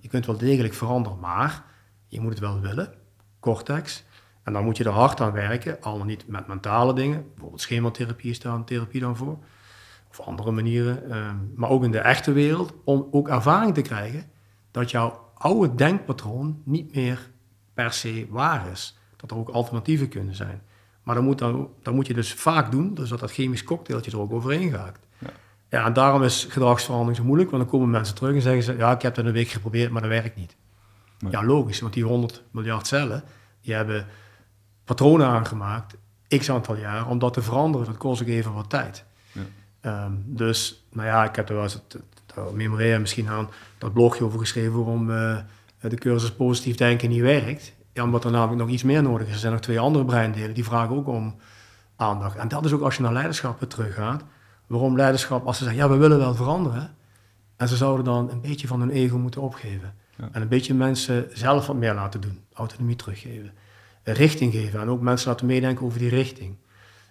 [0.00, 1.62] Je kunt wel degelijk veranderen, maar
[2.06, 2.92] je moet het wel willen,
[3.40, 4.04] cortex,
[4.46, 7.24] en dan moet je er hard aan werken, al niet met mentale dingen.
[7.30, 9.38] Bijvoorbeeld schematherapie is daar een therapie dan voor.
[10.10, 11.10] Of andere manieren.
[11.10, 14.30] Ehm, maar ook in de echte wereld, om ook ervaring te krijgen
[14.70, 17.30] dat jouw oude denkpatroon niet meer
[17.74, 18.98] per se waar is.
[19.16, 20.62] Dat er ook alternatieven kunnen zijn.
[21.02, 24.10] Maar dan moet, dan, dan moet je dus vaak doen, dus dat dat chemisch cocktailtje
[24.10, 24.98] er ook overheen gaat.
[25.18, 25.30] Ja.
[25.68, 28.76] ja, en daarom is gedragsverandering zo moeilijk, want dan komen mensen terug en zeggen ze,
[28.76, 30.56] ja, ik heb dat een week geprobeerd, maar dat werkt niet.
[31.30, 33.24] Ja, logisch, want die 100 miljard cellen,
[33.60, 34.06] die hebben
[34.86, 35.96] patronen aangemaakt,
[36.28, 37.86] x aantal jaar, om dat te veranderen.
[37.86, 39.04] Dat kost ook even wat tijd.
[39.32, 40.04] Ja.
[40.04, 41.98] Um, dus, nou ja, ik heb er wel eens het,
[42.52, 45.36] memoreren misschien aan dat blogje over geschreven waarom uh,
[45.80, 47.72] de cursus positief denken niet werkt.
[47.92, 49.32] Ja, omdat er namelijk nog iets meer nodig is.
[49.32, 51.36] Er zijn nog twee andere breindelen die vragen ook om
[51.96, 52.36] aandacht.
[52.36, 54.22] En dat is ook als je naar leiderschap teruggaat.
[54.66, 56.94] Waarom leiderschap, als ze zeggen, ja, we willen wel veranderen.
[57.56, 59.94] En ze zouden dan een beetje van hun ego moeten opgeven.
[60.16, 60.28] Ja.
[60.32, 62.40] En een beetje mensen zelf wat meer laten doen.
[62.52, 63.52] Autonomie teruggeven
[64.12, 66.56] richting geven en ook mensen laten meedenken over die richting.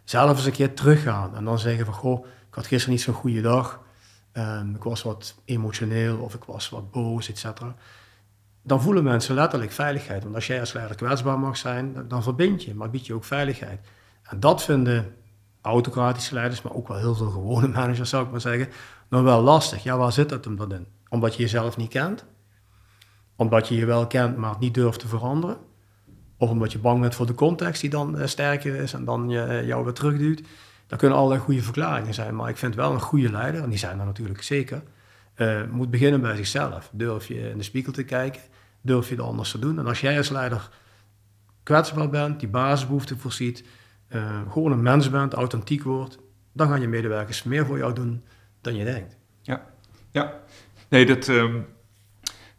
[0.03, 3.13] Zelf eens een keer teruggaan en dan zeggen van, goh, ik had gisteren niet zo'n
[3.13, 3.81] goede dag,
[4.33, 7.61] um, ik was wat emotioneel of ik was wat boos, etc.
[8.61, 10.23] Dan voelen mensen letterlijk veiligheid.
[10.23, 13.23] Want als jij als leider kwetsbaar mag zijn, dan verbind je, maar bied je ook
[13.23, 13.87] veiligheid.
[14.23, 15.15] En dat vinden
[15.61, 18.67] autocratische leiders, maar ook wel heel veel gewone managers, zou ik maar zeggen,
[19.09, 19.83] nog wel lastig.
[19.83, 20.87] Ja, waar zit dat hem dan in?
[21.09, 22.25] Omdat je jezelf niet kent?
[23.35, 25.57] Omdat je je wel kent, maar het niet durft te veranderen?
[26.37, 29.29] Of omdat je bang bent voor de context die dan uh, sterker is en dan
[29.29, 30.41] je, uh, jou weer terugduwt.
[30.87, 32.35] Dat kunnen allerlei goede verklaringen zijn.
[32.35, 34.83] Maar ik vind wel een goede leider, en die zijn er natuurlijk zeker,
[35.35, 36.89] uh, moet beginnen bij zichzelf.
[36.93, 38.41] Durf je in de spiegel te kijken,
[38.81, 39.79] durf je het anders te doen.
[39.79, 40.69] En als jij als leider
[41.63, 43.63] kwetsbaar bent, die basisbehoeften voorziet,
[44.49, 46.17] gewoon een mens bent, authentiek wordt,
[46.53, 48.23] dan gaan je medewerkers meer voor jou doen
[48.61, 49.17] dan je denkt.
[49.41, 49.65] Ja,
[50.11, 50.39] ja.
[50.89, 51.65] Nee, dat, um,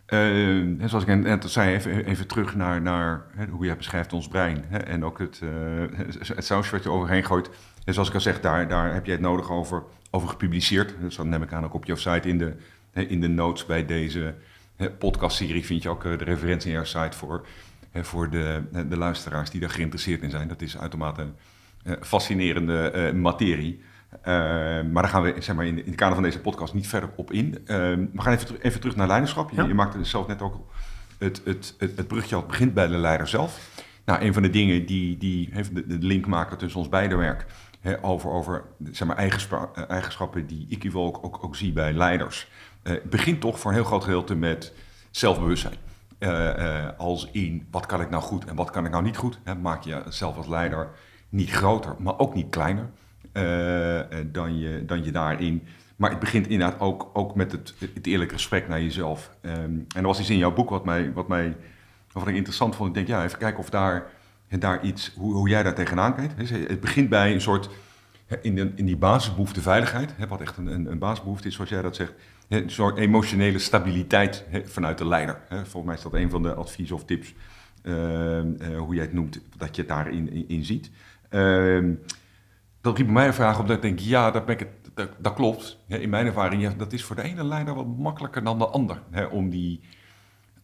[0.09, 4.29] uh, zoals ik net zei, even, even terug naar, naar hè, hoe jij beschrijft ons
[4.29, 4.64] brein.
[4.69, 5.51] Hè, en ook het, uh,
[6.35, 7.51] het sausje wat je overheen gooit.
[7.85, 10.95] En zoals ik al zeg, daar, daar heb jij het nodig over, over gepubliceerd.
[11.01, 12.55] Dus dat neem ik aan ook op je site in de,
[12.92, 14.35] in de notes bij deze
[14.99, 17.47] podcastserie vind je ook eh, de referentie in jouw site voor,
[17.95, 20.49] voor de, de luisteraars die daar geïnteresseerd in zijn.
[20.49, 21.27] Dat is uitermate
[22.01, 23.81] fascinerende materie.
[24.12, 24.25] Uh,
[24.92, 27.11] maar daar gaan we zeg maar, in, in het kader van deze podcast niet verder
[27.16, 27.47] op in.
[27.47, 29.51] Uh, we gaan even, even, terug naar leiderschap.
[29.51, 30.73] Je, je maakte zelf net ook
[31.19, 33.83] het, het, het, het brugje al begint bij de leider zelf.
[34.05, 37.16] Nou, een van de dingen die, die heeft de, de link maken tussen ons beide
[37.16, 37.47] werk...
[37.81, 42.49] Hè, over, over zeg maar, eigenschappen, eigenschappen die ik ook, ook, ook zie bij leiders...
[42.83, 44.73] Uh, begint toch voor een heel groot gedeelte met
[45.11, 45.77] zelfbewustzijn.
[46.97, 49.38] Als in, wat kan ik nou goed en wat kan ik nou niet goed?
[49.45, 50.88] Hè, maak je zelf als leider
[51.29, 52.90] niet groter, maar ook niet kleiner.
[53.37, 55.62] Eh, eh, dan, je, dan je daarin
[55.96, 59.31] Maar het begint inderdaad ook, ook met het, het eerlijke gesprek naar jezelf.
[59.40, 61.57] Ehm, en er was iets in jouw boek wat, mij, wat, mij,
[62.12, 62.88] wat ik interessant vond.
[62.88, 64.07] Ik denk, ja, even kijken of daar,
[64.49, 66.51] daar iets, hoe, hoe jij daar tegenaan kijkt.
[66.68, 67.68] Het begint bij een soort,
[68.42, 71.96] in, de, in die basisbehoefte veiligheid, wat echt een, een, basisbehoefte is, zoals jij dat
[71.96, 72.14] zegt.
[72.49, 75.38] Een soort emotionele stabiliteit vanuit de leider.
[75.49, 77.35] Volgens mij is dat een van de adviezen of tips,
[77.83, 80.90] ehm, eh, hoe jij het noemt, dat je het daarin in, in ziet.
[81.29, 81.92] Ehm,
[82.87, 85.35] dat riep mij een vraag op dat ik denk, ja, dat, ben ik dat, dat
[85.35, 85.79] klopt.
[85.87, 89.03] in mijn ervaring, ja, dat is voor de ene leider wat makkelijker dan de ander.
[89.11, 89.81] Hè, om die,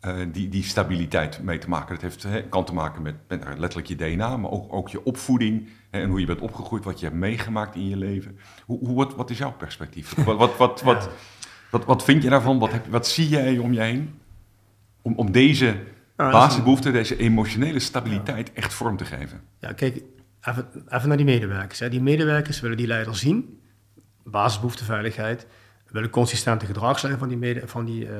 [0.07, 1.95] uh, die, die stabiliteit mee te maken.
[1.95, 5.05] Dat heeft, hè, kan te maken met, met letterlijk je DNA, maar ook, ook je
[5.05, 5.69] opvoeding.
[5.91, 8.39] Hè, en hoe je bent opgegroeid, wat je hebt meegemaakt in je leven.
[8.67, 10.15] Hoe, hoe, wat, wat is jouw perspectief?
[10.25, 11.09] wat, wat, wat, wat,
[11.71, 12.59] wat, wat, vind je daarvan?
[12.59, 14.21] Wat, heb, wat zie jij om je heen?
[15.03, 15.77] Om, om deze
[16.17, 19.43] basisbehoefte, deze emotionele stabiliteit echt vorm te geven.
[19.59, 20.03] Ja, kijk,
[20.49, 21.79] even, even naar die medewerkers.
[21.79, 21.89] Hè.
[21.89, 23.61] Die medewerkers willen die leider zien,
[24.25, 25.47] basisbehoefteveiligheid,
[25.87, 28.11] willen consistente gedragslijn van die, van die uh,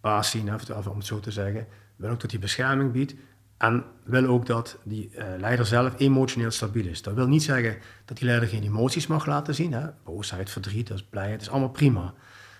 [0.00, 0.48] baas zien,
[0.88, 1.66] om het zo te zeggen.
[1.96, 3.14] Willen ook dat hij bescherming biedt.
[3.56, 7.02] En wil ook dat die uh, leider zelf emotioneel stabiel is.
[7.02, 9.72] Dat wil niet zeggen dat die leider geen emoties mag laten zien.
[9.72, 9.86] Hè?
[10.04, 12.14] Boosheid, verdriet, dat is blijheid, dat is allemaal prima.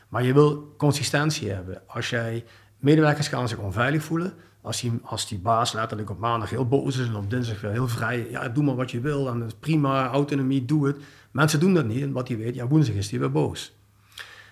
[0.08, 1.82] Maar je wil consistentie hebben.
[1.86, 2.44] Als jij
[2.78, 6.98] medewerkers gaan zich onveilig voelen, als die, als die baas letterlijk op maandag heel boos
[6.98, 9.48] is en op dinsdag weer heel vrij, ja, doe maar wat je wil en dat
[9.48, 10.96] is prima, autonomie, doe het.
[11.30, 13.74] Mensen doen dat niet en wat die weet, ja, woensdag is die weer boos.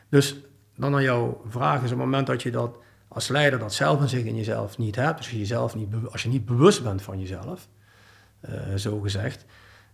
[0.09, 0.37] Dus
[0.77, 2.77] dan naar jouw vraag is op het moment dat je dat
[3.09, 6.23] als leider dat zelf in zich in jezelf niet hebt, dus je jezelf niet, als
[6.23, 7.69] je niet bewust bent van jezelf,
[8.49, 9.45] uh, zo gezegd,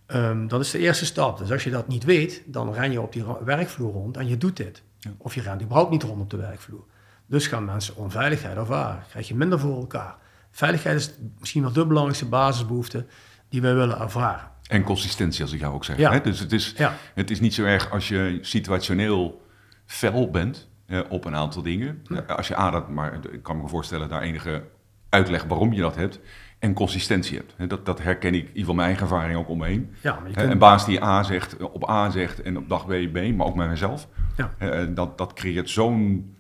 [0.07, 1.39] um, dat is de eerste stap.
[1.39, 4.39] Dus als je dat niet weet, dan ren je op die werkvloer rond en je
[4.39, 4.83] doet dit.
[5.17, 6.85] Of je rent überhaupt niet rond op de werkvloer.
[7.29, 9.03] Dus gaan mensen onveiligheid ervaren.
[9.09, 10.17] Krijg je minder voor elkaar.
[10.51, 13.07] Veiligheid is misschien wel de belangrijkste basisbehoefte
[13.49, 14.51] die wij willen ervaren.
[14.69, 15.97] En consistentie, als ik jou ook zeg.
[15.97, 16.13] Ja.
[16.13, 16.21] Hè?
[16.21, 16.95] Dus het is, ja.
[17.15, 19.43] het is niet zo erg als je situationeel
[19.87, 22.03] fel bent eh, op een aantal dingen.
[22.05, 22.21] Ja.
[22.21, 24.63] Als je A, maar ik kan me voorstellen, daar enige
[25.09, 26.21] uitleg waarom je dat hebt.
[26.59, 27.71] En consistentie hebt.
[27.71, 29.95] Dat, dat herken ik, in ieder geval mijn eigen ervaring ook omheen.
[30.01, 30.51] Ja, kunt...
[30.51, 33.55] Een baas die A zegt, op A zegt en op dag B B, maar ook
[33.55, 34.09] met mezelf.
[34.37, 34.85] Ja.
[34.87, 36.37] Dat, dat creëert zo'n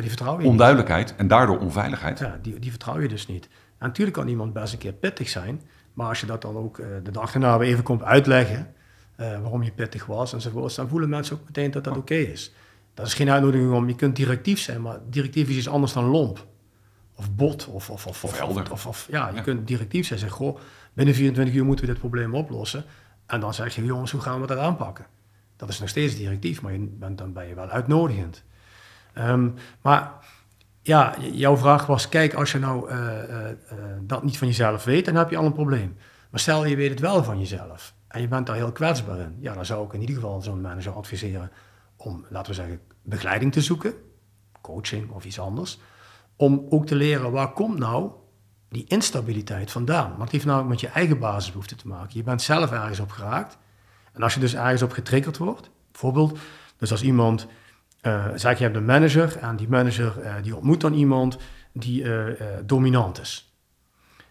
[0.00, 1.16] die vertrouw je onduidelijkheid niet.
[1.16, 2.18] en daardoor onveiligheid.
[2.18, 3.48] Ja, die, die vertrouw je dus niet.
[3.78, 5.60] En natuurlijk kan iemand best een keer pittig zijn,
[5.92, 8.74] maar als je dat dan ook uh, de dag weer even komt uitleggen,
[9.20, 12.52] uh, waarom je pittig was enzovoort, dan voelen mensen ook meteen dat dat oké is.
[12.94, 16.04] Dat is geen uitnodiging om, je kunt directief zijn, maar directief is iets anders dan
[16.04, 16.46] lomp.
[17.16, 17.90] Of bot, of...
[17.90, 18.72] Of, of, of, helder.
[18.72, 20.18] Of, of, ja, je kunt directief zijn.
[20.18, 20.58] Zeg, goh,
[20.92, 22.84] binnen 24 uur moeten we dit probleem oplossen.
[23.26, 25.06] En dan zeg je, jongens, hoe gaan we dat aanpakken?
[25.56, 28.44] Dat is nog steeds directief, maar je bent, dan ben je wel uitnodigend.
[29.18, 30.12] Um, maar
[30.82, 33.38] ja, jouw vraag was, kijk, als je nou uh, uh,
[34.00, 35.96] dat niet van jezelf weet, dan heb je al een probleem.
[36.30, 39.36] Maar stel je weet het wel van jezelf en je bent daar heel kwetsbaar in.
[39.40, 41.50] Ja, dan zou ik in ieder geval zo'n manager adviseren
[41.96, 43.94] om, laten we zeggen, begeleiding te zoeken,
[44.60, 45.80] coaching of iets anders,
[46.36, 48.10] om ook te leren waar komt nou
[48.68, 50.08] die instabiliteit vandaan.
[50.08, 52.16] Want het heeft namelijk met je eigen basisbehoeften te maken.
[52.16, 53.58] Je bent zelf ergens op geraakt.
[54.12, 56.38] En als je dus ergens op getriggerd wordt, bijvoorbeeld,
[56.76, 57.46] dus als iemand
[58.06, 61.38] uh, zeg je hebt een manager en die manager uh, die ontmoet dan iemand
[61.72, 62.32] die uh,
[62.64, 63.54] dominant is.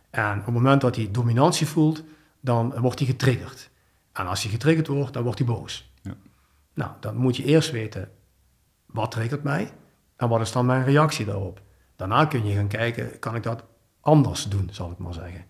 [0.10, 2.04] En op het moment dat hij dominantie voelt,
[2.40, 3.70] dan wordt hij getriggerd.
[4.12, 5.92] En als hij getriggerd wordt, dan wordt hij boos.
[6.02, 6.14] Ja.
[6.74, 8.10] Nou, dan moet je eerst weten,
[8.86, 9.72] wat triggert mij?
[10.16, 11.62] En wat is dan mijn reactie daarop?
[11.96, 13.64] Daarna kun je gaan kijken, kan ik dat
[14.02, 15.46] anders doen, zal ik maar zeggen.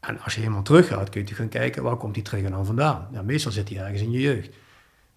[0.00, 3.08] En als je helemaal teruggaat, kun je gaan kijken, waar komt die trigger dan vandaan?
[3.12, 4.54] Ja, meestal zit hij ergens in je jeugd.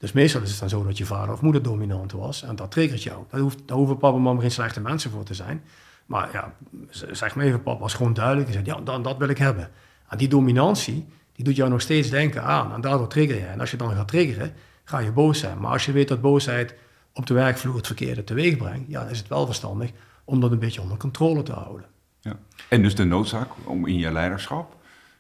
[0.02, 2.72] Dus meestal is het dan zo dat je vader of moeder dominant was en dat
[2.72, 3.24] triggert jou.
[3.30, 5.64] Daar, hoeft, daar hoeven papa en mama geen slechte mensen voor te zijn.
[6.06, 6.54] Maar ja,
[6.90, 9.70] zeg maar even, papa was gewoon duidelijk en zei, ja, dan, dat wil ik hebben.
[10.10, 13.46] En die dominantie, die doet jou nog steeds denken aan en daardoor trigger je.
[13.46, 15.60] En als je dan gaat triggeren, ga je boos zijn.
[15.60, 16.76] Maar als je weet dat boosheid
[17.14, 19.92] op de werkvloer het verkeerde teweeg brengt, ja, dan is het wel verstandig
[20.24, 21.86] om dat een beetje onder controle te houden.
[22.20, 22.40] Ja.
[22.70, 24.76] En dus de noodzaak om in je leiderschap,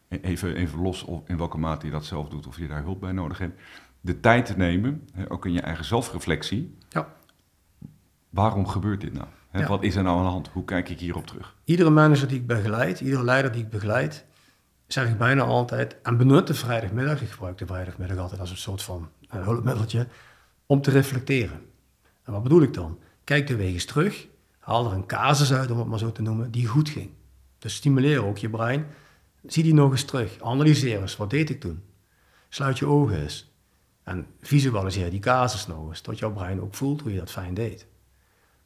[0.09, 2.99] even, even los of in welke mate je dat zelf doet of je daar hulp
[2.99, 3.61] bij nodig hebt,
[4.01, 6.77] de tijd te nemen, ook in je eigen zelfreflectie.
[6.89, 7.13] Ja.
[8.29, 9.27] Waarom gebeurt dit nou?
[9.67, 10.47] Wat is er nou aan de hand?
[10.47, 11.55] Hoe kijk ik hierop terug?
[11.63, 14.25] Iedere manager die ik begeleid, iedere leider die ik begeleid,
[14.87, 18.57] zeg ik bijna altijd, en benut de vrijdagmiddag, ik gebruik de vrijdagmiddag altijd als een
[18.57, 20.07] soort van uh, hulpmiddeltje,
[20.65, 21.61] om te reflecteren.
[22.23, 22.99] En wat bedoel ik dan?
[23.23, 24.27] Kijk de week eens terug,
[24.59, 27.09] haal er een casus uit, om het maar zo te noemen, die goed ging.
[27.59, 28.85] Dus stimuleer ook je brein.
[29.45, 30.41] Zie die nog eens terug.
[30.41, 31.83] Analyseer eens, wat deed ik toen?
[32.49, 33.50] Sluit je ogen eens.
[34.03, 37.53] En visualiseer die casus nog eens, tot jouw brein ook voelt hoe je dat fijn
[37.53, 37.87] deed.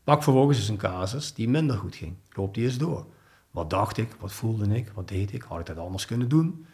[0.03, 2.15] Pak vervolgens eens een casus die minder goed ging.
[2.29, 3.05] Loop die eens door.
[3.51, 4.15] Wat dacht ik?
[4.19, 4.91] Wat voelde ik?
[4.93, 5.41] Wat deed ik?
[5.41, 6.65] Had ik dat anders kunnen doen?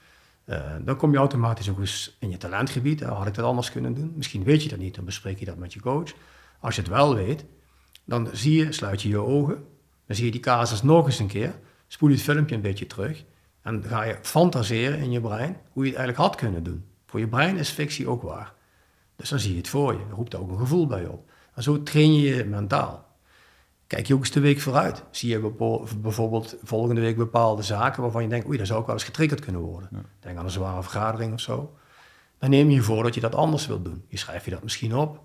[0.83, 3.01] dan kom je automatisch ook eens in je talentgebied.
[3.01, 4.13] had ik dat anders kunnen doen?
[4.15, 6.13] Misschien weet je dat niet, dan bespreek je dat met je coach.
[6.59, 7.45] Als je het wel weet,
[8.05, 9.55] dan zie je, sluit je je ogen,
[10.05, 12.87] dan zie je die casus nog eens een keer, spoel je het filmpje een beetje
[12.87, 13.23] terug
[13.61, 16.85] en ga je fantaseren in je brein hoe je het eigenlijk had kunnen doen.
[17.11, 18.53] Voor je brein is fictie ook waar.
[19.15, 21.31] Dus dan zie je het voor je, dan roept ook een gevoel bij op.
[21.53, 23.05] En zo train je je mentaal.
[23.87, 25.03] Kijk je ook eens de week vooruit.
[25.11, 25.39] Zie je
[25.97, 29.39] bijvoorbeeld volgende week bepaalde zaken waarvan je denkt, oei, daar zou ook wel eens getriggerd
[29.39, 30.05] kunnen worden.
[30.19, 31.77] Denk aan een zware vergadering of zo.
[32.39, 34.05] Dan neem je je voor dat je dat anders wilt doen.
[34.07, 35.19] Je schrijft je dat misschien op.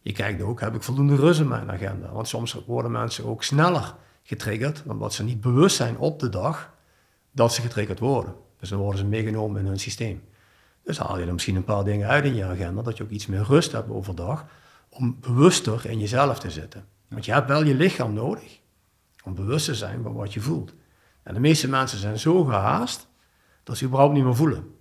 [0.00, 2.12] Je kijkt ook, heb ik voldoende rust in mijn agenda?
[2.12, 6.72] Want soms worden mensen ook sneller getriggerd, omdat ze niet bewust zijn op de dag
[7.30, 8.34] dat ze getriggerd worden.
[8.58, 10.22] Dus dan worden ze meegenomen in hun systeem.
[10.88, 13.10] Dus haal je er misschien een paar dingen uit in je agenda, dat je ook
[13.10, 14.44] iets meer rust hebt overdag,
[14.88, 16.84] om bewuster in jezelf te zitten.
[17.08, 18.60] Want je hebt wel je lichaam nodig
[19.24, 20.74] om bewust te zijn van wat je voelt.
[21.22, 23.06] En de meeste mensen zijn zo gehaast
[23.62, 24.74] dat ze überhaupt niet meer voelen.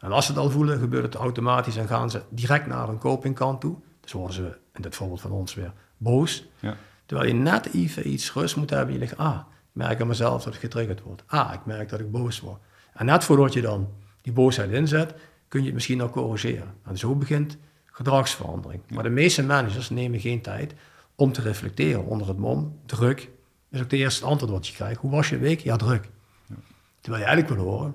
[0.00, 2.98] En als ze het al voelen, gebeurt het automatisch en gaan ze direct naar een
[2.98, 3.76] copingkant toe.
[4.00, 6.48] Dus worden ze, in dit voorbeeld van ons weer, boos.
[6.60, 6.76] Ja.
[7.06, 8.94] Terwijl je net even iets rust moet hebben.
[8.94, 11.22] Je ligt, ah, ik merk aan mezelf dat ik getriggerd word.
[11.26, 12.60] Ah, ik merk dat ik boos word.
[12.92, 13.88] En net voordat je dan
[14.22, 15.14] die boosheid inzet,
[15.48, 16.74] kun je het misschien nog corrigeren.
[16.84, 18.82] En zo begint gedragsverandering.
[18.88, 20.74] Maar de meeste managers nemen geen tijd
[21.14, 22.78] om te reflecteren onder het mom.
[22.86, 23.30] Druk
[23.70, 25.00] is ook de eerste antwoord wat je krijgt.
[25.00, 25.60] Hoe was je week?
[25.60, 26.08] Ja, druk.
[26.46, 26.54] Ja.
[27.00, 27.94] Terwijl je eigenlijk wil horen,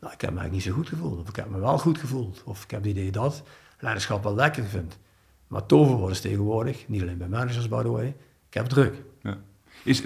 [0.00, 1.20] nou, ik heb me eigenlijk niet zo goed gevoeld.
[1.20, 2.42] Of ik heb me wel goed gevoeld.
[2.44, 3.42] Of ik heb het idee dat
[3.78, 4.98] leiderschap wel lekker vind.
[5.46, 8.06] Maar toverwoord is tegenwoordig, niet alleen bij managers by the way,
[8.48, 9.02] ik heb druk.
[9.22, 9.38] Ja.
[9.84, 10.02] Is,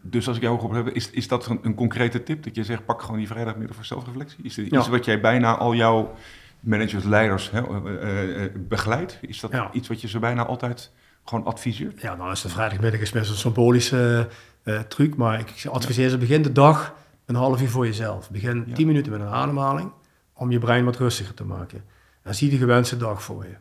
[0.00, 2.42] dus als ik jou goed heb, is, is dat een, een, concrete tip?
[2.42, 4.44] Dat je zegt, pak gewoon die vrijdagmiddag voor zelfreflectie?
[4.44, 6.14] Is dit iets wat jij bijna al jouw
[6.60, 9.18] managers, leiders hè, uh, uh, begeleidt?
[9.20, 10.92] Is dat iets wat je ze bijna altijd
[11.24, 12.00] gewoon adviseert?
[12.00, 14.28] Ja, nou is de vrijdagmiddag is best een symbolische
[14.64, 18.30] uh, truc, maar ik adviseer ze begin de dag een half uur voor jezelf.
[18.30, 19.92] Begin tien minuten met een ademhaling
[20.32, 21.84] om je brein wat rustiger te maken.
[22.22, 23.54] En zie de gewenste dag voor je.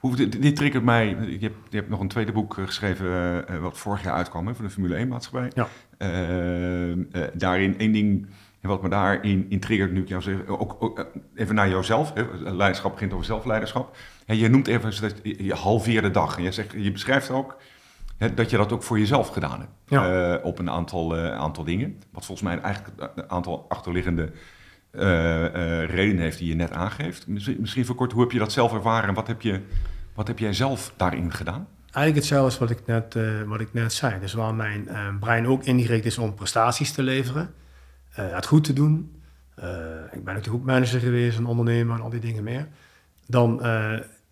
[0.00, 1.08] Hoe, dit, dit, triggert mij.
[1.08, 3.06] Je hebt, je hebt, nog een tweede boek eh, geschreven,
[3.50, 5.50] uh, wat vorig jaar uitkwam, hè, van de Formule 1-maatschappij.
[5.54, 5.68] Ja.
[5.98, 6.96] Uh,
[7.34, 8.26] daarin één ding,
[8.60, 12.12] wat me daarin in triggert, nu ik jou zeg, ook, ook even naar jouzelf.
[12.14, 13.96] Hè, leiderschap begint over zelfleiderschap.
[14.26, 16.36] En je noemt even dat je halveerde dag.
[16.36, 17.56] En je, zegt, je beschrijft ook
[18.16, 19.72] hè, dat je dat ook voor jezelf gedaan hebt.
[19.86, 20.36] Ja.
[20.42, 22.02] op een aantal, aantal dingen.
[22.12, 24.32] Wat volgens mij eigenlijk een aantal achterliggende
[24.90, 27.26] reden heeft die je net aangeeft.
[27.58, 29.60] Misschien voor kort, hoe heb je dat zelf ervaren en wat heb, je,
[30.14, 31.68] wat heb jij zelf daarin gedaan?
[31.80, 34.20] Eigenlijk hetzelfde wat ik net, uh, wat ik net zei.
[34.20, 34.88] Dus waar mijn
[35.20, 37.54] brein ook ingericht is om prestaties te leveren,
[38.10, 39.20] het goed te doen.
[40.12, 42.68] ik ben ook manager geweest, een ondernemer en al die dingen meer.
[43.26, 43.62] Dan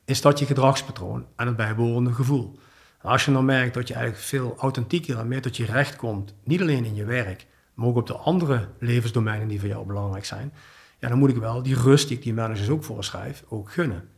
[0.09, 2.59] is dat je gedragspatroon en het bijbehorende gevoel.
[3.03, 6.35] als je dan merkt dat je eigenlijk veel authentieker en meer tot je recht komt,
[6.45, 7.47] niet alleen in je werk,
[7.79, 10.53] maar ook op de andere levensdomeinen die voor jou belangrijk zijn,
[10.99, 14.09] ja, dan moet ik wel die rust die ik die managers ook voorschrijf, ook gunnen.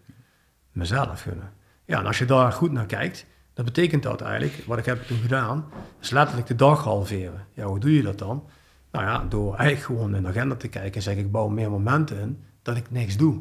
[0.73, 1.53] Mezelf gunnen.
[1.85, 5.07] Ja, en als je daar goed naar kijkt, dan betekent dat eigenlijk, wat ik heb
[5.07, 5.65] toen gedaan,
[6.01, 7.47] is letterlijk de dag halveren.
[7.53, 8.49] Ja, hoe doe je dat dan?
[8.93, 11.71] Nou ja, door eigenlijk gewoon in de agenda te kijken en zeggen, ik bouw meer
[11.71, 13.41] momenten in dat ik niks doe.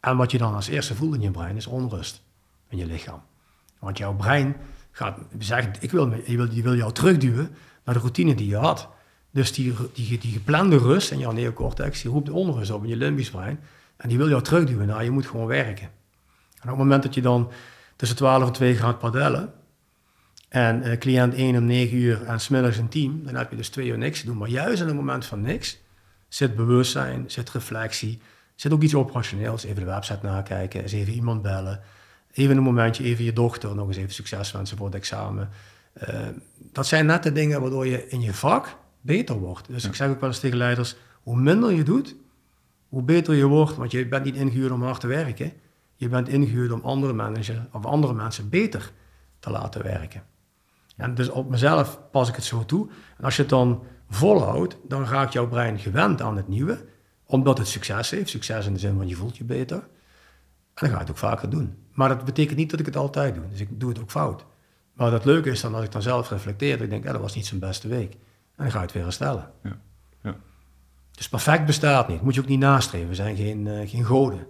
[0.00, 2.22] En wat je dan als eerste voelt in je brein is onrust
[2.68, 3.22] in je lichaam.
[3.78, 4.56] Want jouw brein
[4.90, 7.50] gaat zeggen, ik wil, je, wil, je wil jou terugduwen
[7.84, 8.88] naar de routine die je had.
[9.30, 12.88] Dus die, die, die geplande rust in jouw neocortex, die roept de onrust op in
[12.88, 13.60] je limbisch brein.
[13.96, 14.86] En die wil jou terugduwen.
[14.86, 15.86] Nou, je moet gewoon werken.
[15.86, 17.50] En op het moment dat je dan
[17.96, 19.52] tussen 12 en 2 gaat padellen,
[20.50, 23.68] en uh, cliënt 1 om 9 uur en smiddags een team, dan heb je dus
[23.68, 24.36] twee uur niks te doen.
[24.36, 25.78] Maar juist in het moment van niks
[26.28, 28.20] zit bewustzijn, zit reflectie,
[28.54, 29.64] zit ook iets operationeels.
[29.64, 31.80] Even de website nakijken, eens even iemand bellen.
[32.32, 35.48] Even een momentje, even je dochter nog eens even succes wensen voor het examen.
[36.08, 36.18] Uh,
[36.72, 39.66] dat zijn net de dingen waardoor je in je vak beter wordt.
[39.68, 42.16] Dus ik zeg ook wel eens tegen leiders, hoe minder je doet,
[42.88, 43.76] hoe beter je wordt.
[43.76, 45.52] Want je bent niet ingehuurd om hard te werken.
[45.96, 48.92] Je bent ingehuurd om andere mensen, of andere mensen beter
[49.38, 50.22] te laten werken.
[50.96, 52.88] En dus op mezelf pas ik het zo toe.
[53.18, 56.84] En als je het dan volhoudt, dan raakt jouw brein gewend aan het nieuwe.
[57.26, 58.28] Omdat het succes heeft.
[58.28, 59.76] Succes in de zin van je voelt je beter.
[59.76, 59.86] En
[60.74, 61.76] dan ga je het ook vaker doen.
[61.92, 63.44] Maar dat betekent niet dat ik het altijd doe.
[63.50, 64.44] Dus ik doe het ook fout.
[64.92, 67.20] Maar het leuke is dan als ik dan zelf reflecteer, dat ik denk, ja, dat
[67.20, 68.16] was niet zijn beste week.
[68.60, 69.50] En dan ga je het weer herstellen.
[69.62, 69.78] Ja.
[70.22, 70.36] Ja.
[71.10, 72.22] Dus perfect bestaat niet.
[72.22, 73.08] Moet je ook niet nastreven.
[73.08, 74.46] We zijn geen, uh, geen goden.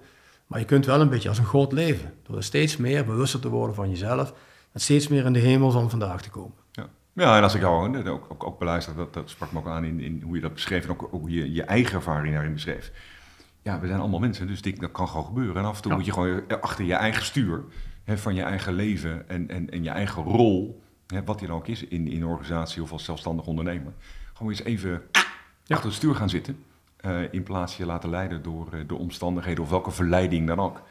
[0.46, 2.12] Maar je kunt wel een beetje als een god leven.
[2.22, 4.34] Door steeds meer bewuster te worden van jezelf.
[4.72, 6.56] En steeds meer in de hemel van vandaag te komen.
[6.72, 9.66] Ja, ja en als ik jou ook, ook, ook beluister, dat, dat sprak me ook
[9.66, 10.84] aan in, in hoe je dat beschreef.
[10.84, 12.92] En ook, hoe je je eigen ervaring daarin beschreef.
[13.62, 15.56] Ja, we zijn allemaal mensen, dus dat kan gewoon gebeuren.
[15.56, 17.64] En af en toe moet je gewoon achter je eigen stuur
[18.04, 20.82] hè, van je eigen leven en, en, en je eigen rol
[21.24, 23.92] wat die dan ook is in, in een organisatie of als zelfstandig ondernemer,
[24.32, 25.02] gewoon eens even
[25.66, 26.64] achter het stuur gaan zitten.
[26.96, 30.82] eh, in plaats je laten leiden door de omstandigheden of welke verleiding dan ook.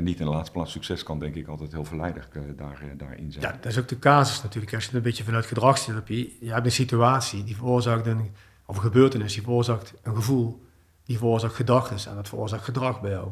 [0.00, 3.44] niet in de laatste plaats succes kan denk ik altijd heel verleidelijk daar, daarin zijn.
[3.44, 4.74] Ja, dat is ook de casus natuurlijk.
[4.74, 8.30] Als je het een beetje vanuit gedragstherapie, je hebt een situatie die veroorzaakt een,
[8.66, 10.62] of een gebeurtenis, die veroorzaakt een gevoel,
[11.04, 13.28] die veroorzaakt gedachten en dat veroorzaakt gedrag bij jou.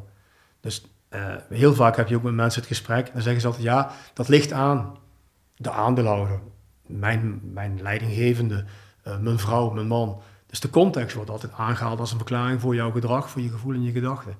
[0.60, 0.86] Dus
[1.48, 3.90] heel vaak heb je ook met mensen het gesprek en dan zeggen ze altijd, ja,
[4.14, 4.96] dat ligt aan
[5.58, 6.40] de aandeelhouder,
[6.86, 8.64] mijn, mijn leidinggevende,
[9.06, 10.20] uh, mijn vrouw, mijn man.
[10.46, 13.74] Dus de context wordt altijd aangehaald als een verklaring voor jouw gedrag, voor je gevoel
[13.74, 14.34] en je gedachten.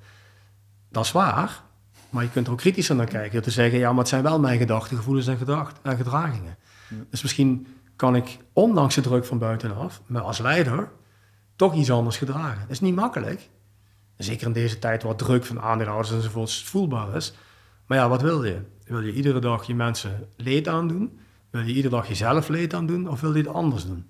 [0.89, 1.63] Dat is waar,
[2.11, 3.43] maar je kunt er ook kritischer naar kijken.
[3.43, 5.39] Te zeggen, ja, maar het zijn wel mijn gedachten, gevoelens en,
[5.83, 6.57] en gedragingen.
[7.11, 7.67] Dus misschien
[7.97, 10.91] kan ik, ondanks de druk van buitenaf, me als leider
[11.57, 12.61] toch iets anders gedragen.
[12.61, 13.49] Dat is niet makkelijk.
[14.17, 17.35] Zeker in deze tijd waar druk van aandeelhouders enzovoort voelbaar is.
[17.87, 18.63] Maar ja, wat wil je?
[18.89, 21.19] Wil je iedere dag je mensen leed aandoen?
[21.51, 23.09] Wil je iedere dag jezelf leed aandoen?
[23.09, 24.07] Of wil je het anders doen?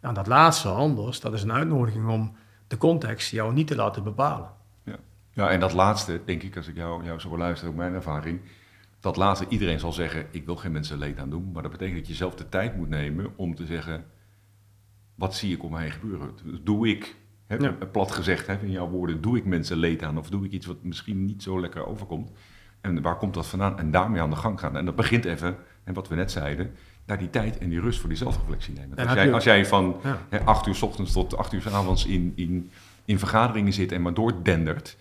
[0.00, 4.02] En dat laatste, anders, dat is een uitnodiging om de context jou niet te laten
[4.02, 4.50] bepalen.
[4.84, 4.96] Ja,
[5.32, 8.40] ja en dat laatste, denk ik, als ik jou, jou zo luister, ook mijn ervaring.
[9.00, 11.50] Dat laatste, iedereen zal zeggen, ik wil geen mensen leed aan doen.
[11.52, 14.04] Maar dat betekent dat je zelf de tijd moet nemen om te zeggen,
[15.14, 16.30] wat zie ik om mij heen gebeuren?
[16.62, 17.16] Doe ik,
[17.46, 20.18] hè, plat gezegd, hè, in jouw woorden, doe ik mensen leed aan?
[20.18, 22.30] Of doe ik iets wat misschien niet zo lekker overkomt?
[22.82, 23.78] En waar komt dat vandaan?
[23.78, 24.76] En daarmee aan de gang gaan.
[24.76, 26.72] En dat begint even, en wat we net zeiden,
[27.06, 28.96] naar die tijd en die rust voor die zelfreflectie nemen.
[28.96, 29.96] Als jij, als jij, van
[30.30, 30.38] ja.
[30.44, 32.70] acht uur s ochtends tot acht uur s avonds in, in,
[33.04, 34.96] in vergaderingen zit en maar doordendert,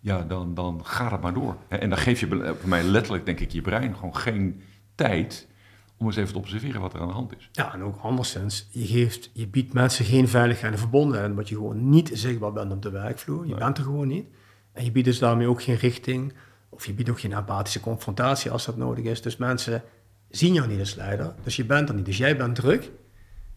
[0.00, 1.56] ja, dan, dan gaat het maar door.
[1.68, 4.62] En dan geef je voor mij letterlijk, denk ik, je brein gewoon geen
[4.94, 5.48] tijd
[5.96, 7.48] om eens even te observeren wat er aan de hand is.
[7.52, 11.54] Ja, en ook anderszins, je, geeft, je biedt mensen geen veiligheid en verbondenheid, omdat je
[11.54, 13.46] gewoon niet zichtbaar bent op de werkvloer.
[13.46, 14.26] Je bent er gewoon niet.
[14.72, 16.32] En je biedt dus daarmee ook geen richting,
[16.72, 19.22] of je biedt ook geen empathische confrontatie als dat nodig is.
[19.22, 19.82] Dus mensen
[20.28, 22.04] zien jou niet als leider, dus je bent er niet.
[22.04, 22.90] Dus jij bent druk,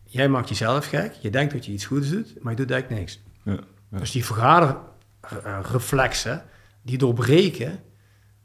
[0.04, 3.02] jij maakt jezelf gek, je denkt dat je iets goeds doet, maar je doet eigenlijk
[3.02, 3.24] niks.
[3.44, 3.60] Ja,
[3.90, 6.44] Dus die vergaderreflexen,
[6.82, 7.80] die doorbreken,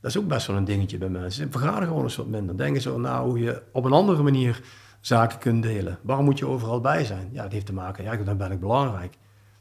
[0.01, 1.45] dat is ook best wel een dingetje bij mensen.
[1.45, 2.57] Ze vergaderen gewoon eens wat minder.
[2.57, 4.61] Denken zo nou hoe je op een andere manier
[5.01, 5.99] zaken kunt delen.
[6.03, 7.29] Waarom moet je overal bij zijn?
[7.33, 9.15] Ja, dat heeft te maken, ja, dan ben ik belangrijk.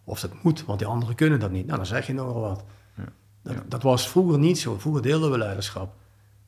[0.03, 1.66] Of dat moet, want die anderen kunnen dat niet.
[1.66, 2.64] Nou, dan zeg je nogal wat.
[3.42, 4.78] Dat, dat, was vroeger niet zo.
[4.78, 5.96] Vroeger deelden we leiderschap.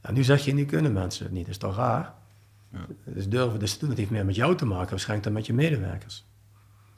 [0.02, 1.46] En nu zeg je, nu kunnen mensen het niet.
[1.46, 2.14] Dat is toch raar?
[2.72, 2.86] Ja.
[3.06, 3.90] Dus durven dus doen.
[3.90, 6.26] Dat heeft meer met jou te maken, waarschijnlijk dan met je medewerkers.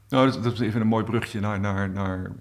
[0.10, 2.32] Nou, dat, dat is even een mooi brugje naar, naar, naar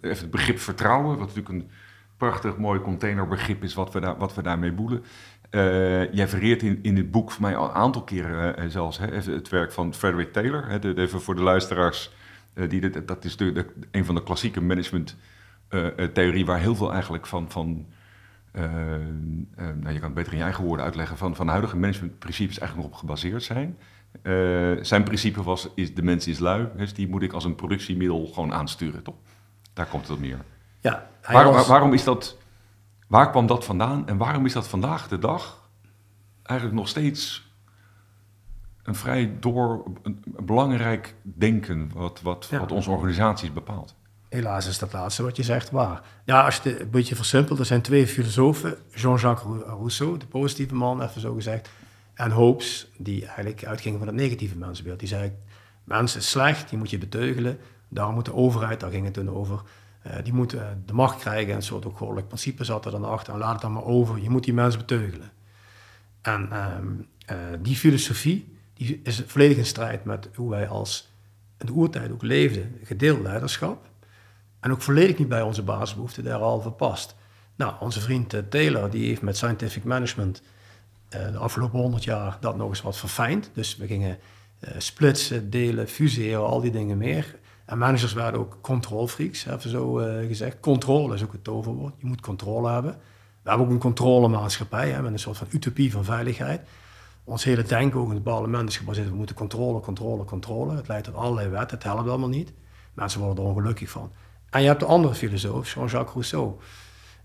[0.00, 1.70] even het begrip vertrouwen, wat natuurlijk een
[2.16, 5.04] prachtig mooi containerbegrip is wat we, daar, wat we daarmee boelen.
[5.50, 8.98] Uh, jij verreert in, in het boek voor mij al een aantal keren uh, zelfs
[8.98, 10.68] hè, het werk van Frederick Taylor.
[10.68, 12.12] Hè, even voor de luisteraars,
[12.54, 15.16] uh, die, dat is de, de, een van de klassieke management
[16.12, 17.86] theorie waar heel veel eigenlijk van, van
[18.56, 18.62] uh,
[19.56, 22.88] nou, je kan het beter in je eigen woorden uitleggen, van, van huidige managementprincipes eigenlijk
[22.88, 23.78] nog op gebaseerd zijn.
[24.22, 27.54] Uh, zijn principe was, is, de mens is lui, dus die moet ik als een
[27.54, 29.14] productiemiddel gewoon aansturen, toch?
[29.72, 30.38] Daar komt het op neer.
[30.80, 31.66] Ja, was...
[31.66, 32.36] waarom is dat,
[33.06, 35.68] waar kwam dat vandaan en waarom is dat vandaag de dag
[36.42, 37.50] eigenlijk nog steeds
[38.82, 43.94] een vrij door, een, belangrijk denken wat, wat, wat onze organisaties bepaalt?
[44.28, 46.02] Helaas is dat laatste wat je zegt waar.
[46.24, 50.74] Ja, als je het een beetje versimpelt, er zijn twee filosofen, Jean-Jacques Rousseau, de positieve
[50.74, 51.68] man, even zo gezegd,
[52.14, 54.98] en Hobbes, die eigenlijk uitging van het negatieve mensenbeeld.
[54.98, 55.32] Die zei,
[55.84, 57.58] mens is slecht, die moet je beteugelen,
[57.88, 59.62] daarom moet de overheid, daar ging het toen over,
[60.06, 63.04] uh, die moet uh, de macht krijgen, een soort ook goddelijk principe zat er dan
[63.04, 65.30] achter, en laat het dan maar over, je moet die mens beteugelen.
[66.22, 71.12] En uh, die filosofie, die is volledig in strijd met hoe wij als
[71.58, 73.88] in de oertijd ook leefden, gedeeld leiderschap.
[74.60, 77.14] En ook volledig niet bij onze basisbehoeften derhalve past.
[77.56, 80.42] Nou, onze vriend uh, Taylor die heeft met scientific management
[81.14, 83.50] uh, de afgelopen honderd jaar dat nog eens wat verfijnd.
[83.52, 84.18] Dus we gingen
[84.60, 87.38] uh, splitsen, delen, fuseren, al die dingen meer.
[87.64, 89.92] En managers werden ook controlfreaks, even zo
[90.26, 90.60] gezegd.
[90.60, 91.94] Controle is ook het toverwoord.
[91.98, 92.92] Je moet controle hebben.
[93.42, 96.60] We hebben ook een controlemaatschappij hè, met een soort van utopie van veiligheid.
[97.24, 100.76] Ons hele denken ook in het parlement is gebaseerd op we moeten controle, controle, controle.
[100.76, 102.52] Het leidt tot allerlei wetten, het helpt allemaal niet.
[102.94, 104.12] Mensen worden er ongelukkig van.
[104.56, 106.54] En je hebt de andere filosoof, Jean-Jacques Rousseau,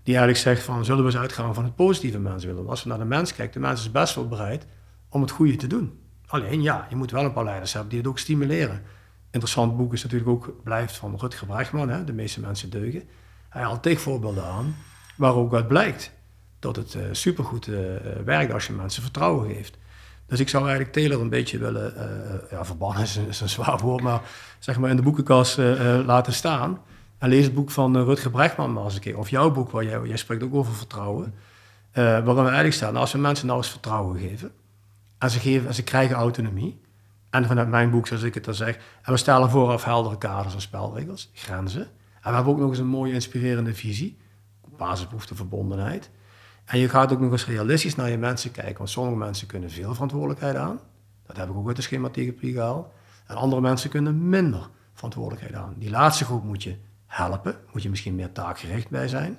[0.02, 2.68] die eigenlijk zegt van, zullen we eens uitgaan van het positieve menswillen?
[2.68, 4.66] Als we naar de mens kijken, de mens is best wel bereid
[5.08, 5.98] om het goede te doen.
[6.26, 8.82] Alleen ja, je moet wel een paar leiders hebben die het ook stimuleren.
[9.30, 13.02] Interessant boek is natuurlijk ook, blijft van Rutger Bregman, hè, De meeste mensen deugen.
[13.48, 14.76] Hij haalt tegen voorbeelden aan,
[15.16, 16.12] waar ook uit blijkt
[16.58, 17.76] dat het uh, supergoed uh,
[18.24, 19.76] werkt als je mensen vertrouwen geeft.
[20.26, 23.78] Dus ik zou eigenlijk Taylor een beetje willen, uh, ja, verbannen is is een, zwaar
[23.78, 24.20] woord, maar
[24.58, 25.56] zeg maar in de boekenkast
[26.04, 26.78] laten staan.
[27.28, 29.18] Lees het boek van uh, Rutger Brechtman maar eens een keer.
[29.18, 31.34] Of jouw boek, waar jij, spreekt ook over vertrouwen.
[31.90, 34.52] Uh, waarin we eigenlijk staan, als we mensen nou eens vertrouwen geven.
[35.18, 36.80] En ze, geven, en ze krijgen autonomie.
[37.30, 38.78] En vanuit mijn boek, zoals ik het dan zeg.
[39.02, 41.82] En we stellen vooraf heldere kaders en spelregels, grenzen.
[41.82, 44.18] En we hebben ook nog eens een mooie inspirerende visie.
[44.76, 46.10] Basisbehoefte, verbondenheid.
[46.64, 48.78] En je gaat ook nog eens realistisch naar je mensen kijken.
[48.78, 50.80] Want sommige mensen kunnen veel verantwoordelijkheid aan.
[51.26, 52.86] Dat heb ik ook uit de schematheorie gehaald.
[53.26, 55.74] En andere mensen kunnen minder verantwoordelijkheid aan.
[55.78, 56.76] Die laatste groep moet je
[57.12, 57.56] helpen.
[57.72, 59.38] Moet je misschien meer taakgericht bij zijn.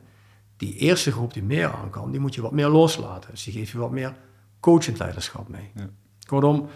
[0.57, 3.31] Die eerste groep die meer aan kan, die moet je wat meer loslaten.
[3.31, 4.15] Dus die geef je wat meer
[4.59, 5.71] coachend leiderschap mee.
[5.75, 5.89] Ja.
[6.25, 6.67] Kortom,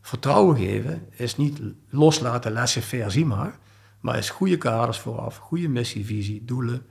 [0.00, 3.58] vertrouwen geven is niet loslaten, laissez-faire, zie maar.
[4.00, 6.86] Maar is goede kaders vooraf, goede missievisie, doelen.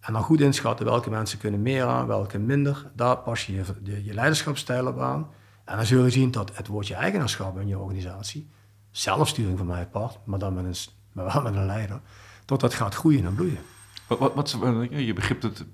[0.00, 2.90] En dan goed inschatten welke mensen kunnen meer aan, welke minder.
[2.94, 5.28] Daar pas je je, je leiderschapsstijl op aan.
[5.64, 8.50] En dan zul je zien dat het woordje eigenaarschap in je organisatie,
[8.90, 10.74] zelfsturing van mij apart, maar dan met een,
[11.12, 12.00] maar wel met een leider,
[12.50, 13.58] tot dat gaat groeien en bloeien.
[14.06, 15.64] Wat, wat, wat je begrijpt het,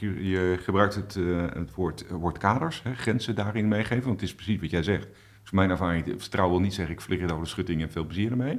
[0.00, 4.34] je gebruikt het, uh, het woord, woord kaders, hè, grenzen daarin meegeven, want het is
[4.34, 5.08] precies wat jij zegt.
[5.42, 8.30] Dus mijn ervaring, vertrouwen wil niet zeggen, ik flikker over de schutting en veel plezier
[8.30, 8.58] ermee.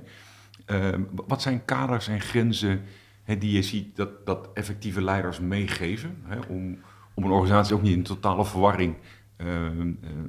[0.68, 0.90] Uh,
[1.28, 2.82] wat zijn kaders en grenzen
[3.24, 6.80] hè, die je ziet dat, dat effectieve leiders meegeven, hè, om,
[7.14, 8.96] om een organisatie ook niet in totale verwarring
[9.38, 9.48] uh,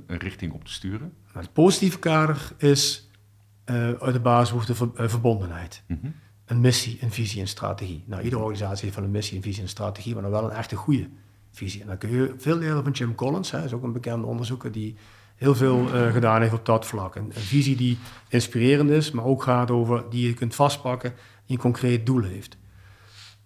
[0.06, 1.12] een richting op te sturen?
[1.32, 3.10] Het positieve kader is
[3.98, 5.82] uit de basisbehoefte ver, verbondenheid.
[5.86, 6.14] Mm -hmm
[6.46, 8.04] een missie, een visie en strategie.
[8.06, 10.56] Nou, iedere organisatie heeft wel een missie, een visie en strategie, maar dan wel een
[10.56, 11.08] echte goede
[11.52, 11.80] visie.
[11.80, 14.72] En dan kun je veel leren van Jim Collins, hij is ook een bekende onderzoeker
[14.72, 14.96] die
[15.34, 17.14] heel veel uh, gedaan heeft op dat vlak.
[17.14, 21.14] Een, visie die inspirerend is, maar ook gaat over die je kunt vastpakken,
[21.46, 22.56] die een concreet doel heeft.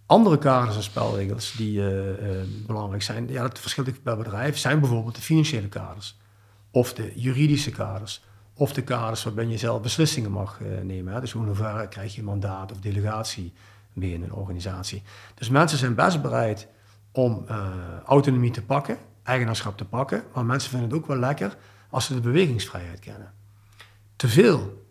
[0.07, 4.81] Andere kaders en spelregels die uh, uh, belangrijk zijn, ja, dat verschilt per bedrijf, zijn
[4.81, 6.19] bijvoorbeeld de financiële kaders
[6.71, 8.23] of de juridische kaders
[8.59, 11.15] of de kaders waarbij je zelf beslissingen mag uh, nemen.
[11.15, 11.21] Hè.
[11.21, 13.53] Dus hoe ver krijg je mandaat of delegatie
[13.95, 15.03] in een organisatie.
[15.35, 16.69] Dus mensen zijn best bereid
[17.13, 17.69] om uh,
[18.05, 21.57] autonomie te pakken, eigenaarschap te pakken, maar mensen vinden het ook wel lekker
[21.91, 23.33] als ze de bewegingsvrijheid kennen.
[24.17, 24.87] Te veel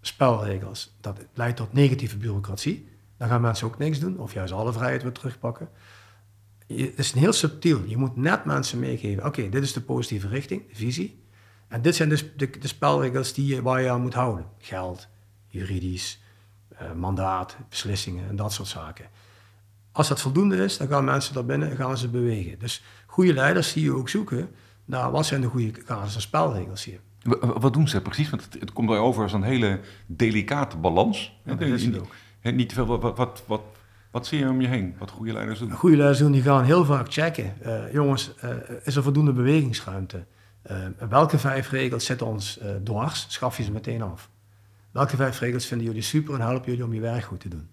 [0.00, 2.88] spelregels, dat leidt tot negatieve bureaucratie.
[3.16, 5.68] Dan gaan mensen ook niks doen, of juist alle vrijheid weer terugpakken.
[6.66, 7.84] het is heel subtiel.
[7.86, 11.24] Je moet net mensen meegeven: oké, dit is de positieve richting, de visie.
[11.70, 14.46] En dit zijn dus de, de spelregels die je, waar je aan moet houden.
[14.58, 15.08] Geld,
[15.46, 16.20] juridisch,
[16.72, 19.04] uh, mandaat, beslissingen en dat soort zaken.
[19.92, 22.58] Als dat voldoende is, dan gaan mensen daar binnen en gaan ze bewegen.
[22.58, 24.50] Dus goede leiders zie je ook zoeken
[24.84, 27.00] naar wat zijn de goede kaders en spelregels hier.
[27.40, 28.30] Wat doen ze precies?
[28.30, 31.40] Want het, het komt over als een hele delicate balans.
[31.44, 32.12] Ja, dat is het ook.
[32.42, 33.62] niet te veel, wat, wat, wat,
[34.10, 34.94] wat zie je om je heen?
[34.98, 35.70] Wat goede leiders doen?
[35.70, 37.54] Goede leiders doen, die gaan heel vaak checken.
[37.66, 38.50] Uh, jongens, uh,
[38.84, 40.24] is er voldoende bewegingsruimte?
[40.70, 43.26] Uh, welke vijf regels zitten ons uh, dwars?
[43.28, 44.30] Schaf je ze meteen af.
[44.90, 47.68] Welke vijf regels vinden jullie super en helpen jullie om je werk goed te doen?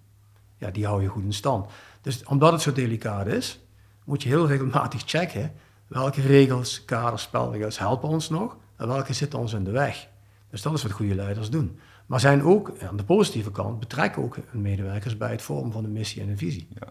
[0.58, 1.72] Ja, die hou je goed in stand.
[2.02, 3.60] Dus omdat het zo delicaat is,
[4.06, 5.52] moet je heel regelmatig checken
[5.88, 10.08] welke regels, kaders, spelregels helpen ons nog en welke zitten ons in de weg.
[10.50, 11.80] Dus dat is wat goede leiders doen.
[12.06, 15.92] Maar zijn ook, aan de positieve kant, betrekken ook medewerkers bij het vormen van een
[15.92, 16.68] missie en een visie.
[16.80, 16.88] Ja.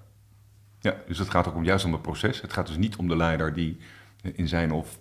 [0.81, 2.41] ja, dus het gaat ook om, juist om het proces.
[2.41, 3.79] Het gaat dus niet om de leider die
[4.23, 4.99] in zijn of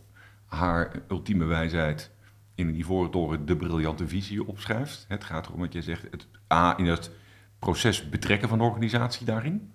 [0.56, 2.12] haar ultieme wijsheid
[2.56, 5.06] in een ivoren toren de briljante visie opschrijft.
[5.08, 7.12] Het gaat erom dat je zegt, het A, in het
[7.60, 9.72] proces betrekken van de organisatie daarin.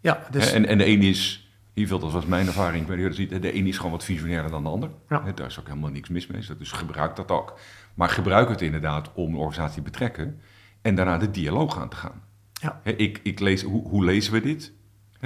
[0.00, 0.52] Ja, dus...
[0.52, 4.04] En, en de een is, hierveel dat was mijn ervaring, de een is gewoon wat
[4.04, 4.90] visionairer dan de ander.
[5.08, 5.32] Ja.
[5.34, 7.58] Daar is ook helemaal niks mis mee, dus gebruik dat ook.
[7.94, 10.40] Maar gebruik het inderdaad om de organisatie te betrekken
[10.82, 12.22] en daarna de dialoog aan te gaan.
[12.52, 12.80] Ja.
[12.84, 14.72] Ik, ik lees, hoe, hoe lezen we dit?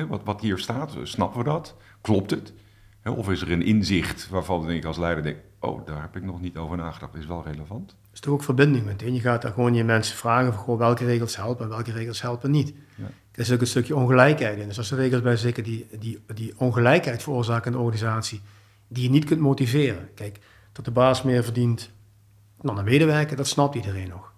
[0.09, 1.77] Wat, wat hier staat, snappen we dat?
[2.01, 2.53] Klopt het?
[3.11, 6.41] Of is er een inzicht waarvan ik als leider denk, oh, daar heb ik nog
[6.41, 7.97] niet over nagedacht, is wel relevant.
[8.13, 9.15] Is toch ook verbinding meteen.
[9.15, 12.51] Je gaat daar gewoon je mensen vragen van, welke regels helpen en welke regels helpen
[12.51, 12.75] niet.
[12.95, 13.05] Ja.
[13.33, 14.69] Er is ook een stukje ongelijkheid in.
[14.69, 18.41] Dus als er regels bij zeker die, die, die ongelijkheid veroorzaken in de organisatie,
[18.89, 20.09] die je niet kunt motiveren.
[20.15, 20.39] Kijk,
[20.73, 21.91] dat de baas meer verdient
[22.61, 24.33] dan een medewerker, dat snapt iedereen nog.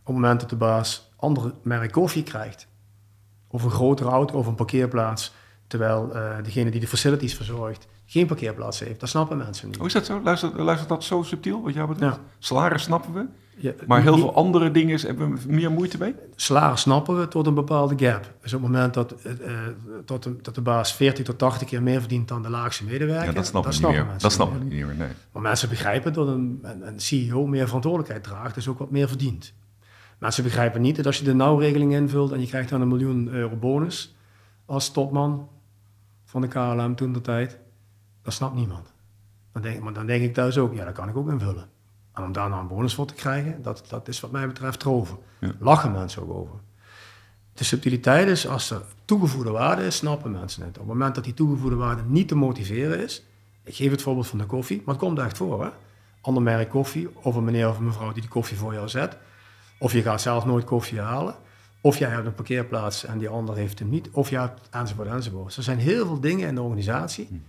[0.00, 2.66] Op het moment dat de baas andere merk koffie krijgt,
[3.48, 5.32] of een grotere auto of een parkeerplaats,
[5.66, 9.00] terwijl uh, degene die de facilities verzorgt geen parkeerplaats heeft.
[9.00, 9.76] Dat snappen mensen niet.
[9.76, 10.20] Hoe is dat zo?
[10.22, 12.16] Luistert, luistert dat zo subtiel wat jou betreft?
[12.16, 12.22] Ja.
[12.38, 16.14] Salaris snappen we, ja, maar heel veel andere dingen hebben we meer moeite mee?
[16.34, 18.32] Salaris snappen we tot een bepaalde gap.
[18.40, 19.32] Dus op het moment dat, uh,
[20.04, 23.26] tot de, dat de baas 40 tot 80 keer meer verdient dan de laagste medewerker...
[23.26, 24.06] Ja, dat snappen, dat niet meer.
[24.18, 25.08] Dat snappen we niet meer, nee.
[25.32, 29.52] Maar mensen begrijpen dat een, een, CEO meer verantwoordelijkheid draagt, dus ook wat meer verdient.
[30.18, 33.28] Mensen begrijpen niet dat als je de nauwregeling invult en je krijgt dan een miljoen
[33.28, 34.14] euro bonus
[34.66, 35.48] als topman
[36.24, 37.58] van de KLM toen de tijd
[38.30, 38.92] dat snapt niemand.
[39.52, 41.68] Dan denk, maar dan denk ik thuis ook, ja, dat kan ik ook invullen.
[42.14, 45.18] En om daarna een bonus voor te krijgen, dat, dat is wat mij betreft troven.
[45.58, 46.54] Lachen mensen ook over.
[47.52, 50.70] De subtiliteit is, als er toegevoegde waarde is, snappen mensen het.
[50.70, 53.24] Op het moment dat die toegevoegde waarde niet te motiveren is,
[53.64, 55.64] ik geef het voorbeeld van de koffie, maar het komt echt voor.
[55.64, 55.70] Hè?
[56.20, 59.16] ander merk koffie, of een meneer of een mevrouw die de koffie voor jou zet.
[59.78, 61.34] Of je gaat zelf nooit koffie halen.
[61.80, 64.08] Of jij hebt een parkeerplaats en die ander heeft hem niet.
[64.10, 65.56] Of je hebt enzovoort enzovoort.
[65.56, 67.42] Er zijn heel veel dingen in de organisatie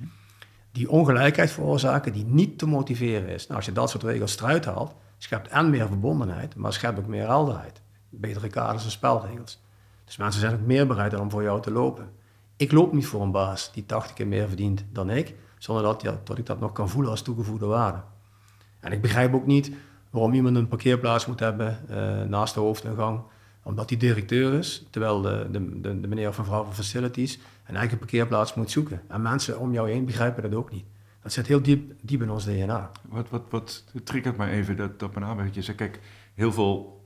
[0.71, 3.43] die ongelijkheid veroorzaken, die niet te motiveren is.
[3.43, 7.07] Nou, als je dat soort regels eruit haalt, schept en meer verbondenheid, maar schept ook
[7.07, 7.81] meer helderheid.
[8.09, 9.61] Betere kaders en spelregels.
[10.05, 12.09] Dus mensen zijn ook meer bereid om voor jou te lopen.
[12.55, 16.01] Ik loop niet voor een baas die 80 keer meer verdient dan ik, zonder dat,
[16.01, 18.01] ja, dat ik dat nog kan voelen als toegevoegde waarde.
[18.79, 19.71] En ik begrijp ook niet
[20.09, 23.21] waarom iemand een parkeerplaats moet hebben uh, naast de hoofdingang,
[23.63, 27.97] omdat hij directeur is, terwijl de, de, de meneer of mevrouw van facilities een eigen
[27.97, 29.01] parkeerplaats moet zoeken.
[29.07, 30.85] En mensen om jou heen begrijpen dat ook niet.
[31.21, 32.91] Dat zit heel diep, diep in ons DNA.
[33.09, 35.11] Wat, wat, wat triggert mij even dat, dat
[35.51, 35.99] je zegt, kijk,
[36.33, 36.99] heel veel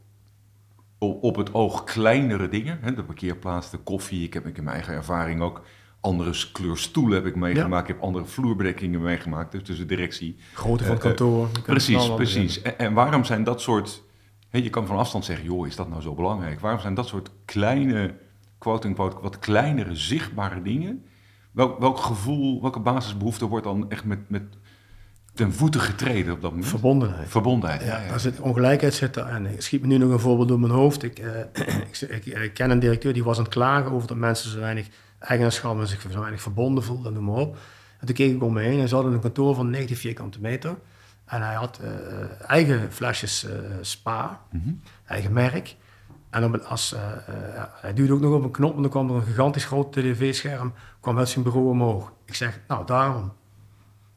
[0.97, 4.93] op het oog kleinere dingen, hè, de parkeerplaats, de koffie, ik heb in mijn eigen
[4.93, 5.61] ervaring ook
[6.05, 7.89] andere kleur stoelen heb ik meegemaakt.
[7.89, 9.65] Ik heb andere vloerbedekkingen meegemaakt.
[9.65, 10.37] Dus, de directie.
[10.53, 11.49] Grootte van het eh, eh, kantoor.
[11.63, 12.61] precies, precies.
[12.61, 14.03] En, en, waarom zijn dat soort...
[14.51, 16.59] je kan van afstand zeggen, joh, is dat nou zo belangrijk?
[16.59, 18.15] Waarom zijn dat soort kleine,
[18.57, 21.05] quote-unquote, wat kleinere, zichtbare dingen...
[21.55, 24.43] Welk, welk gevoel, welke basisbehoefte wordt dan echt met, met
[25.33, 26.69] ten voeten getreden op dat moment?
[26.69, 27.29] Verbondenheid.
[27.29, 28.01] Verbondenheid, ja.
[28.01, 29.25] ja, Zit, ongelijkheid zit er.
[29.25, 31.03] En ik schiet me nu nog een voorbeeld door mijn hoofd.
[31.03, 34.51] Ik, uh, ik, ik, ken een directeur die was aan het klagen over dat mensen
[34.51, 34.87] zo weinig
[35.19, 37.57] eigenaarschap en zich zo weinig verbonden voelde, noem maar op.
[37.99, 40.41] En toen keek ik om me heen en ze hadden een kantoor van 90 vierkante
[40.41, 40.75] meter.
[41.25, 43.51] En hij had uh, eigen flesjes uh,
[43.81, 44.73] spa, mhm.
[45.05, 45.75] eigen merk.
[46.35, 46.99] En op als, uh,
[47.81, 50.73] hij duwde ook nog op een knop en dan kwam er een gigantisch groot tv-scherm
[50.99, 52.13] kwam uit zijn bureau omhoog.
[52.25, 53.33] Ik zeg, nou daarom.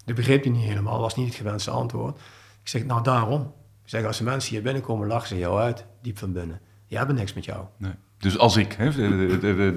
[0.05, 2.19] Dat begreep hij niet helemaal, was niet het gewenste antwoord.
[2.63, 3.41] Ik zeg, nou daarom.
[3.85, 6.61] Ik zeg, als de mensen hier binnenkomen, lachen ze jou uit, diep van binnen.
[6.89, 7.65] Die hebben niks met jou.
[7.77, 7.93] Nee.
[8.19, 9.73] Dus als ik, hè, de, de,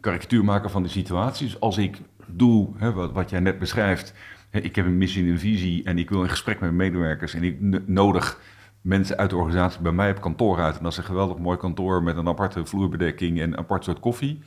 [0.00, 1.46] de, van de situatie.
[1.46, 4.14] Dus als ik doe hè, wat, wat jij net beschrijft,
[4.50, 7.34] ik heb een missie en een visie en ik wil in gesprek met mijn medewerkers
[7.34, 8.40] en ik nodig
[8.80, 10.76] mensen uit de organisatie bij mij op kantoor uit.
[10.76, 14.00] En dat is een geweldig mooi kantoor met een aparte vloerbedekking en een apart soort
[14.00, 14.42] koffie.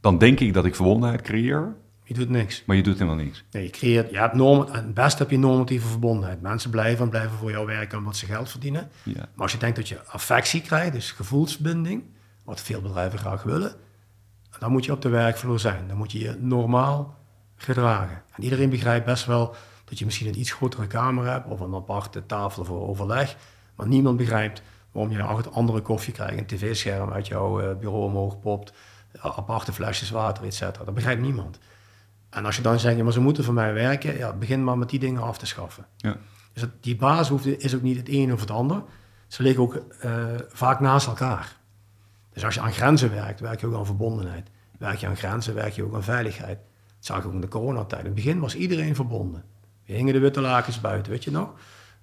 [0.00, 1.74] Dan denk ik dat ik verbondenheid creëer.
[2.04, 2.62] Je doet niks.
[2.66, 3.44] Maar je doet helemaal niks.
[3.50, 6.40] Nee, je creëert, je hebt norm, het best heb je normatieve verbondenheid.
[6.42, 8.88] Mensen blijven en blijven voor jou werken omdat ze geld verdienen.
[9.02, 9.14] Ja.
[9.14, 12.02] Maar als je denkt dat je affectie krijgt, dus gevoelsbinding,
[12.44, 13.74] wat veel bedrijven graag willen,
[14.58, 15.88] dan moet je op de werkvloer zijn.
[15.88, 17.18] Dan moet je je normaal
[17.56, 18.22] gedragen.
[18.32, 19.54] En iedereen begrijpt best wel
[19.84, 23.36] dat je misschien een iets grotere kamer hebt of een aparte tafel voor overleg.
[23.76, 24.62] Maar niemand begrijpt
[24.92, 28.72] waarom je achter andere koffie krijgt, een tv-scherm uit jouw eh, bureau omhoog popt,
[29.20, 30.84] aparte flesjes water, et cetera.
[30.84, 31.58] Dat begrijpt niemand.
[32.30, 34.78] En als je dan zegt, ja, maar ze moeten voor mij werken, ja, begin maar
[34.78, 35.86] met die dingen af te schaffen.
[35.96, 36.16] Ja.
[36.52, 38.82] Dus die basisbehoefte is ook niet het een of het ander.
[39.26, 41.56] Ze liggen ook uh, vaak naast elkaar.
[42.32, 44.50] Dus als je aan grenzen werkt, werk je ook aan verbondenheid.
[44.78, 46.58] Werk je aan grenzen, werk je ook aan veiligheid.
[46.58, 48.00] Dat zag ik ook in de coronatijd.
[48.00, 49.44] In het begin was iedereen verbonden.
[49.86, 51.52] We hingen de witte lakens buiten, weet je nog?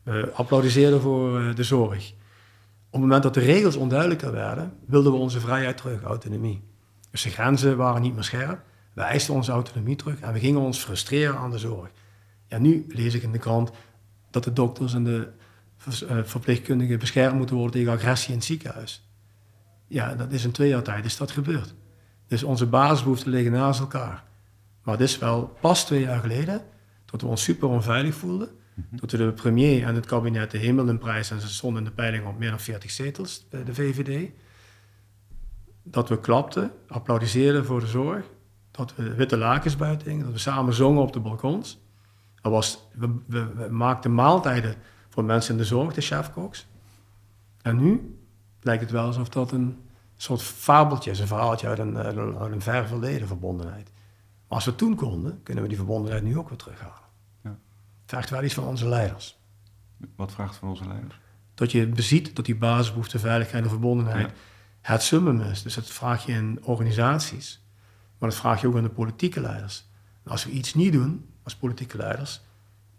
[0.04, 2.12] We applaudisseerden voor eh, de zorg.
[2.86, 6.64] Op het moment dat de regels onduidelijker werden, wilden we onze vrijheid terug, autonomie.
[7.12, 8.62] Dus de grenzen waren niet meer scherp.
[8.94, 11.90] We eisten onze autonomie terug en we gingen ons frustreren aan de zorg.
[12.48, 13.72] Ja, nu lees ik in de krant
[14.30, 15.28] dat de dokters en de
[16.08, 19.10] eh, verpleegkundigen beschermd moeten worden tegen agressie in het ziekenhuis.
[19.88, 21.74] Ja, dat is in twee jaar tijd is dat gebeurd.
[22.28, 24.24] Dus onze basisbehoeften liggen naast elkaar.
[24.84, 26.62] Maar het is wel pas twee jaar geleden
[27.06, 28.50] dat we ons super onveilig voelden.
[28.74, 28.98] Mhm.
[28.98, 31.90] Dat we de premier en het kabinet de hemel in prijs en ze stonden in
[31.90, 34.30] de peiling op meer dan 40 zetels bij de VVD.
[35.84, 38.26] Dat we klapten, applaudisseerden voor de zorg.
[38.72, 41.82] Dat we witte lakens buiten dat we samen zongen op de balkons.
[42.42, 44.76] Dat was, we, we maakten maaltijden
[45.10, 46.68] voor mensen in de zorg, de chefkoks.
[47.62, 48.18] En nu
[48.62, 49.78] lijkt het wel alsof dat een
[50.16, 53.92] soort fabeltje is, een verhaaltje uit een, uit een, ver verleden verbondenheid.
[54.48, 57.12] Maar als we toen konden, kunnen we die verbondenheid nu ook weer terughalen.
[58.14, 59.40] Vraagt wel iets van onze leiders.
[60.16, 61.20] Wat vraagt van onze leiders?
[61.54, 64.32] Dat je beziet dat die basisbehoefte, veiligheid en verbondenheid
[64.82, 65.62] het summum is.
[65.62, 67.66] Dus dat vraag je in organisaties,
[68.18, 69.86] maar dat vraag je ook aan de politieke leiders.
[70.24, 72.42] En als we iets niet doen als politieke leiders,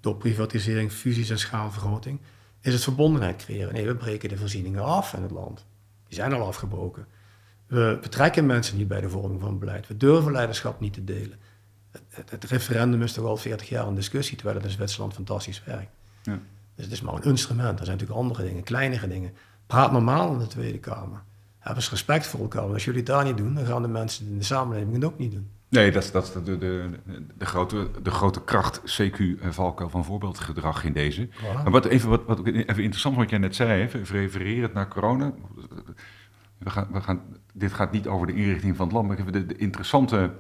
[0.00, 2.20] door privatisering, fusies en schaalvergroting,
[2.60, 3.72] is het verbondenheid creëren.
[3.72, 5.66] Nee, we breken de voorzieningen af in het land.
[6.06, 7.06] Die zijn al afgebroken.
[7.66, 9.86] We betrekken mensen niet bij de vorming van beleid.
[9.86, 11.38] We durven leiderschap niet te delen.
[12.14, 15.90] Het, referendum is toch al 40 jaar een discussie, terwijl het in Zwitserland fantastisch werkt.
[16.22, 16.38] Ja.
[16.74, 17.78] Dus het is maar een instrument.
[17.78, 19.32] Er zijn natuurlijk andere dingen, kleinere dingen.
[19.66, 21.22] Praat normaal in de Tweede Kamer.
[21.58, 22.60] Heb eens respect voor elkaar.
[22.60, 25.04] Want als jullie het daar niet doen, dan gaan de mensen in de samenleving het
[25.04, 25.50] ook niet doen.
[25.68, 26.90] Nee, dat is, dat is de, de,
[27.38, 31.28] de, grote, de grote kracht, CQ-valkuil van voorbeeldgedrag in deze.
[31.54, 35.32] Maar wat even, wat, wat even interessant wat jij net zei, even refererend naar corona.
[36.58, 37.20] We gaan, we gaan,
[37.52, 40.34] dit gaat niet over de inrichting van het land, maar even de, de interessante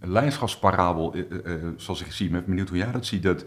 [0.00, 3.22] leiderschapsparabel, uh, uh, zoals ik zie, ben benieuwd hoe jij dat ziet.
[3.22, 3.44] Dat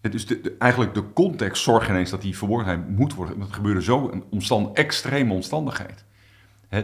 [0.00, 3.40] Het is de, eigenlijk de context zorgt ineens dat die verborgenheid moet worden.
[3.40, 6.04] Het gebeurde zo een omstand, extreme omstandigheid.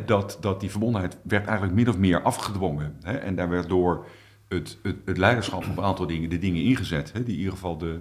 [0.06, 2.96] dat, dat die verbondenheid werd eigenlijk min of meer afgedwongen.
[3.02, 4.06] en daar werd door
[4.48, 7.12] het, het, het, leiderschap op een aantal dingen, de dingen ingezet.
[7.14, 8.00] die in ieder geval de,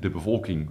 [0.00, 0.70] de bevolking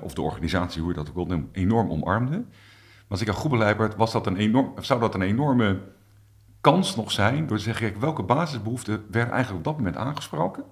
[0.00, 2.36] of de organisatie, hoe je dat ook wil enorm omarmde.
[2.36, 5.78] Maar als ik aan goed begrijp, was dat een enorm, zou dat een enorme
[6.70, 10.64] kans nog zijn door te zeggen, welke basisbehoeften werden eigenlijk op dat moment aangesproken?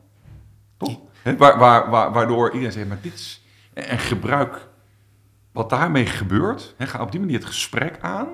[0.77, 0.99] Toch?
[1.39, 3.43] waar, waar, waar, waardoor iedereen zegt, maar dit is...
[3.75, 4.69] En gebruik
[5.53, 6.75] wat daarmee gebeurt.
[6.77, 8.29] He, ga op die manier het gesprek aan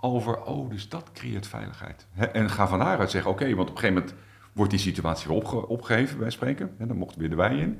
[0.00, 2.06] over, oh, dus dat creëert veiligheid.
[2.32, 4.14] en ga van daaruit zeggen, oké, want op een gegeven moment
[4.52, 6.74] wordt die situatie weer opge opgegeven, wij spreken.
[6.78, 7.78] dan mochten weer de wij in,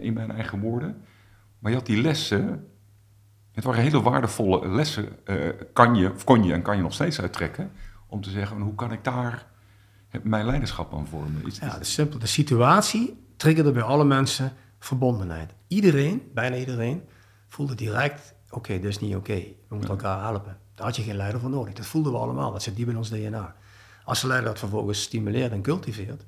[0.00, 1.02] in mijn eigen woorden.
[1.58, 2.68] Maar je had die lessen,
[3.52, 6.94] het waren hele waardevolle lessen, uh, kan je, of kon je en kan je nog
[6.94, 7.70] steeds uittrekken,
[8.08, 9.46] om te zeggen, hoe kan ik daar
[10.22, 11.46] mijn leiderschap aan vormen?
[11.46, 15.54] Is, ja, de, simpel, de situatie triggerde bij alle mensen verbondenheid.
[15.66, 17.02] Iedereen, bijna iedereen,
[17.48, 20.58] voelde direct, oké, dit is niet oké, we moeten elkaar helpen.
[20.74, 22.96] Daar had je geen leider voor nodig, dat voelden we allemaal, dat zit diep in
[22.96, 23.56] ons DNA.
[24.04, 26.24] Als de leider dat vervolgens stimuleert en cultiveert,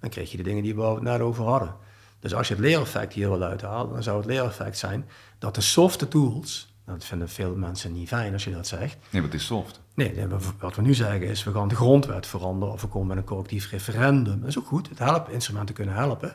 [0.00, 1.74] dan kreeg je de dingen die we het net over hadden.
[2.20, 5.08] Dus als je het leereffect hier wil uithalen, dan zou het leereffect zijn
[5.38, 8.96] dat de softe tools, dat vinden veel mensen niet fijn als je dat zegt.
[9.10, 9.80] Nee, wat is soft?
[9.96, 10.26] Nee,
[10.58, 13.24] wat we nu zeggen is, we gaan de grondwet veranderen of we komen met een
[13.24, 14.40] collectief referendum.
[14.40, 16.28] Dat is ook goed, het helpt, instrumenten kunnen helpen.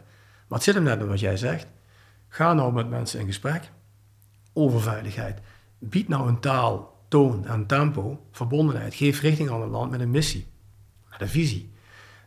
[0.47, 1.67] Maar het zit hem net in wat jij zegt.
[2.27, 3.71] Ga nou met mensen in gesprek
[4.53, 5.39] over veiligheid.
[5.79, 8.93] Bied nou een taal, toon en tempo, verbondenheid.
[8.93, 10.47] Geef richting aan een land met een missie,
[11.09, 11.73] met een visie.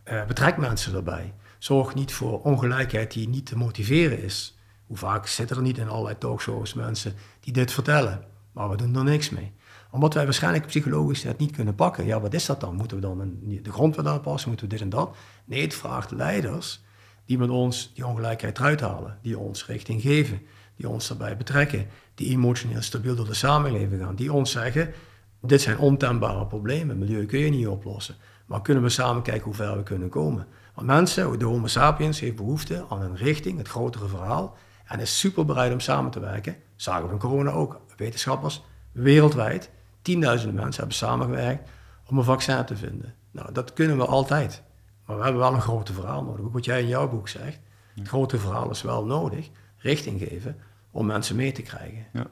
[0.04, 1.34] Uh, betrek mensen erbij.
[1.58, 4.58] Zorg niet voor ongelijkheid die niet te motiveren is.
[4.86, 8.96] Hoe vaak zitten er niet in allerlei talkshows mensen die dit vertellen, maar we doen
[8.96, 9.52] er niks mee.
[9.94, 12.06] Omdat wij waarschijnlijk psychologisch het niet kunnen pakken.
[12.06, 12.74] Ja, wat is dat dan?
[12.74, 14.48] Moeten we dan een, de grondwet aanpassen?
[14.48, 15.16] Moeten we dit en dat?
[15.44, 16.84] Nee, het vraagt leiders
[17.24, 20.40] die met ons die ongelijkheid eruit halen, die ons richting geven,
[20.76, 24.92] die ons daarbij betrekken, die emotioneel stabiel door de samenleving gaan, die ons zeggen,
[25.40, 28.14] dit zijn ontembare problemen, milieu kun je niet oplossen,
[28.46, 30.46] maar kunnen we samen kijken hoe ver we kunnen komen.
[30.74, 35.18] Want mensen, de homo sapiens, heeft behoefte aan een richting, het grotere verhaal, en is
[35.18, 36.56] super bereid om samen te werken.
[36.76, 37.80] Zagen we van corona ook.
[37.96, 39.70] Wetenschappers wereldwijd,
[40.04, 41.70] tienduizenden mensen hebben samengewerkt
[42.06, 43.14] om een vaccin te vinden.
[43.30, 44.62] Nou, dat kunnen we altijd.
[45.06, 46.44] Maar we hebben wel een grote verhaal nodig.
[46.44, 47.58] Ook wat jij in jouw boek zegt.
[47.94, 49.50] Het grote verhaal is wel nodig.
[49.76, 50.56] Richting geven
[50.90, 52.06] om mensen mee te krijgen.
[52.12, 52.26] Ja.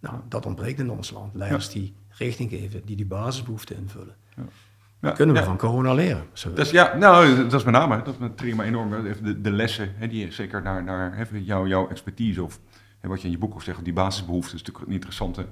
[0.00, 1.34] Nou, dat ontbreekt in ons land.
[1.34, 4.14] Leiders die richting geven, die die basisbehoeften invullen.
[5.00, 5.10] Ja.
[5.10, 6.24] kunnen we van corona leren.
[6.70, 8.90] Ja, nou, dat is met name, dat is me enorm.
[8.90, 12.60] De, de lessen, hè, die zeker naar, naar jou, jouw expertise of
[12.98, 15.46] hè, wat je in je boek ook zegt, die basisbehoeften, is natuurlijk een interessante,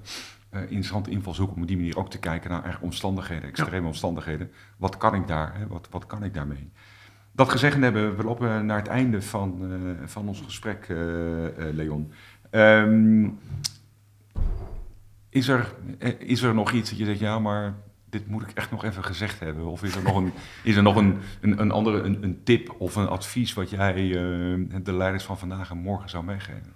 [0.52, 4.50] uh, interessante invalshoek om op die manier ook te kijken naar eigenlijk omstandigheden, extreme omstandigheden.
[4.76, 6.70] Wat kan ik daar, hè, wat, wat kan ik daarmee?
[7.32, 10.98] Dat gezegd hebben, we lopen naar het einde van, uh, van ons gesprek, uh,
[11.72, 12.12] Leon.
[12.50, 13.38] Um,
[15.28, 15.74] is, er,
[16.18, 17.74] is er nog iets dat je zegt, ja, maar
[18.10, 19.66] dit moet ik echt nog even gezegd hebben?
[19.66, 20.32] Of is er nog een,
[20.62, 23.94] is er nog een, een, een andere een, een tip of een advies wat jij
[24.82, 26.72] de leiders van vandaag en morgen zou meegeven?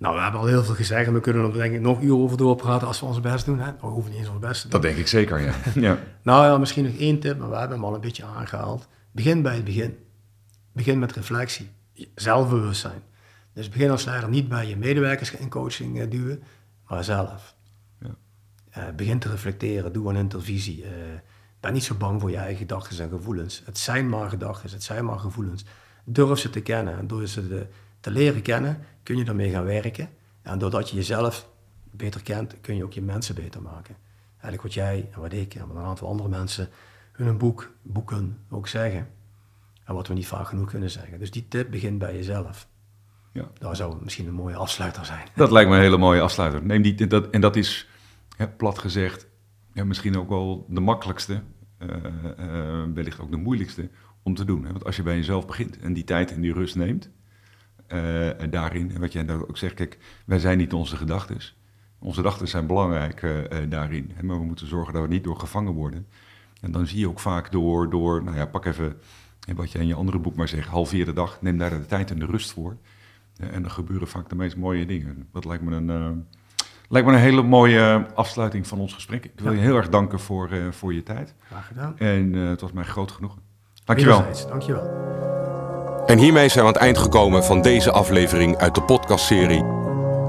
[0.00, 2.18] Nou, we hebben al heel veel gezegd en we kunnen er denk ik nog uren
[2.18, 3.58] over doorpraten als we ons best doen.
[3.58, 3.72] Hè?
[3.80, 4.70] We hoeven niet eens ons best te doen.
[4.70, 5.54] Dat denk ik zeker, ja.
[5.88, 5.98] ja.
[6.22, 8.88] nou ja, misschien nog één tip, maar we hebben hem al een beetje aangehaald.
[9.10, 9.98] Begin bij het begin.
[10.72, 11.70] Begin met reflectie,
[12.14, 13.02] zelfbewustzijn.
[13.52, 16.42] Dus begin als leider niet bij je medewerkers in coaching uh, duwen,
[16.88, 17.54] maar zelf.
[18.78, 20.82] Uh, begin te reflecteren, doe een intervisie.
[20.82, 20.88] Uh,
[21.60, 23.62] ben niet zo bang voor je eigen gedachten en gevoelens.
[23.64, 25.64] Het zijn maar gedachten, het zijn maar gevoelens.
[26.04, 26.98] Durf ze te kennen.
[26.98, 27.66] En ze te,
[28.00, 30.08] te leren kennen, kun je ermee gaan werken.
[30.42, 31.48] En doordat je jezelf
[31.90, 33.96] beter kent, kun je ook je mensen beter maken.
[34.32, 36.68] Eigenlijk wat jij en wat ik en wat een aantal andere mensen
[37.12, 39.08] hun boek, boeken ook zeggen.
[39.84, 41.18] En wat we niet vaak genoeg kunnen zeggen.
[41.18, 42.68] Dus die tip begint bij jezelf.
[43.32, 43.48] Ja.
[43.58, 45.26] Dat zou misschien een mooie afsluiter zijn.
[45.34, 46.64] Dat lijkt me een hele mooie afsluiter.
[46.64, 47.88] Neem die, dat, en dat is
[48.56, 49.26] plat gezegd,
[49.74, 51.42] ja, misschien ook wel de makkelijkste,
[51.78, 51.88] uh,
[52.38, 53.90] uh, wellicht ook de moeilijkste
[54.22, 54.64] om te doen.
[54.64, 54.70] Hè?
[54.70, 57.10] Want als je bij jezelf begint en die tijd en die rust neemt,
[58.50, 61.36] daarin, en wat jij ook zegt, kijk, wij zijn niet onze gedachten.
[61.98, 63.26] Onze gedachten zijn belangrijk
[63.68, 64.22] daarin, hè?
[64.22, 66.06] maar we moeten zorgen dat we niet door gevangen worden.
[66.60, 68.96] En dan zie je ook vaak door, door nou ja, pak even
[69.54, 72.10] wat je in je andere boek maar zegt, halveer de dag, neem daar de tijd
[72.10, 72.76] en de rust voor.
[73.36, 75.28] en dan gebeuren vaak de meest mooie dingen.
[75.32, 76.26] Dat lijkt me een
[76.92, 79.24] Lijkt me een hele mooie afsluiting van ons gesprek.
[79.24, 81.34] Ik wil je heel erg danken voor, uh, voor je tijd.
[81.46, 81.98] Graag gedaan.
[81.98, 83.42] En uh, het was mij groot genoegen.
[83.84, 84.24] Dankjewel.
[84.48, 85.49] Dankjewel.
[86.10, 89.64] En hiermee zijn we aan het eind gekomen van deze aflevering uit de podcastserie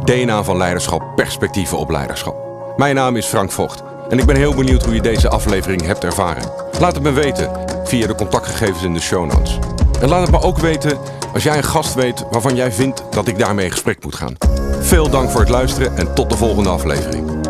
[0.03, 2.35] DNA van Leiderschap, Perspectieven op Leiderschap.
[2.77, 6.03] Mijn naam is Frank Vocht en ik ben heel benieuwd hoe je deze aflevering hebt
[6.03, 6.51] ervaren.
[6.79, 7.51] Laat het me weten
[7.83, 9.59] via de contactgegevens in de show notes.
[10.01, 10.97] En laat het me ook weten
[11.33, 14.37] als jij een gast weet waarvan jij vindt dat ik daarmee in gesprek moet gaan.
[14.79, 17.40] Veel dank voor het luisteren en tot de volgende aflevering.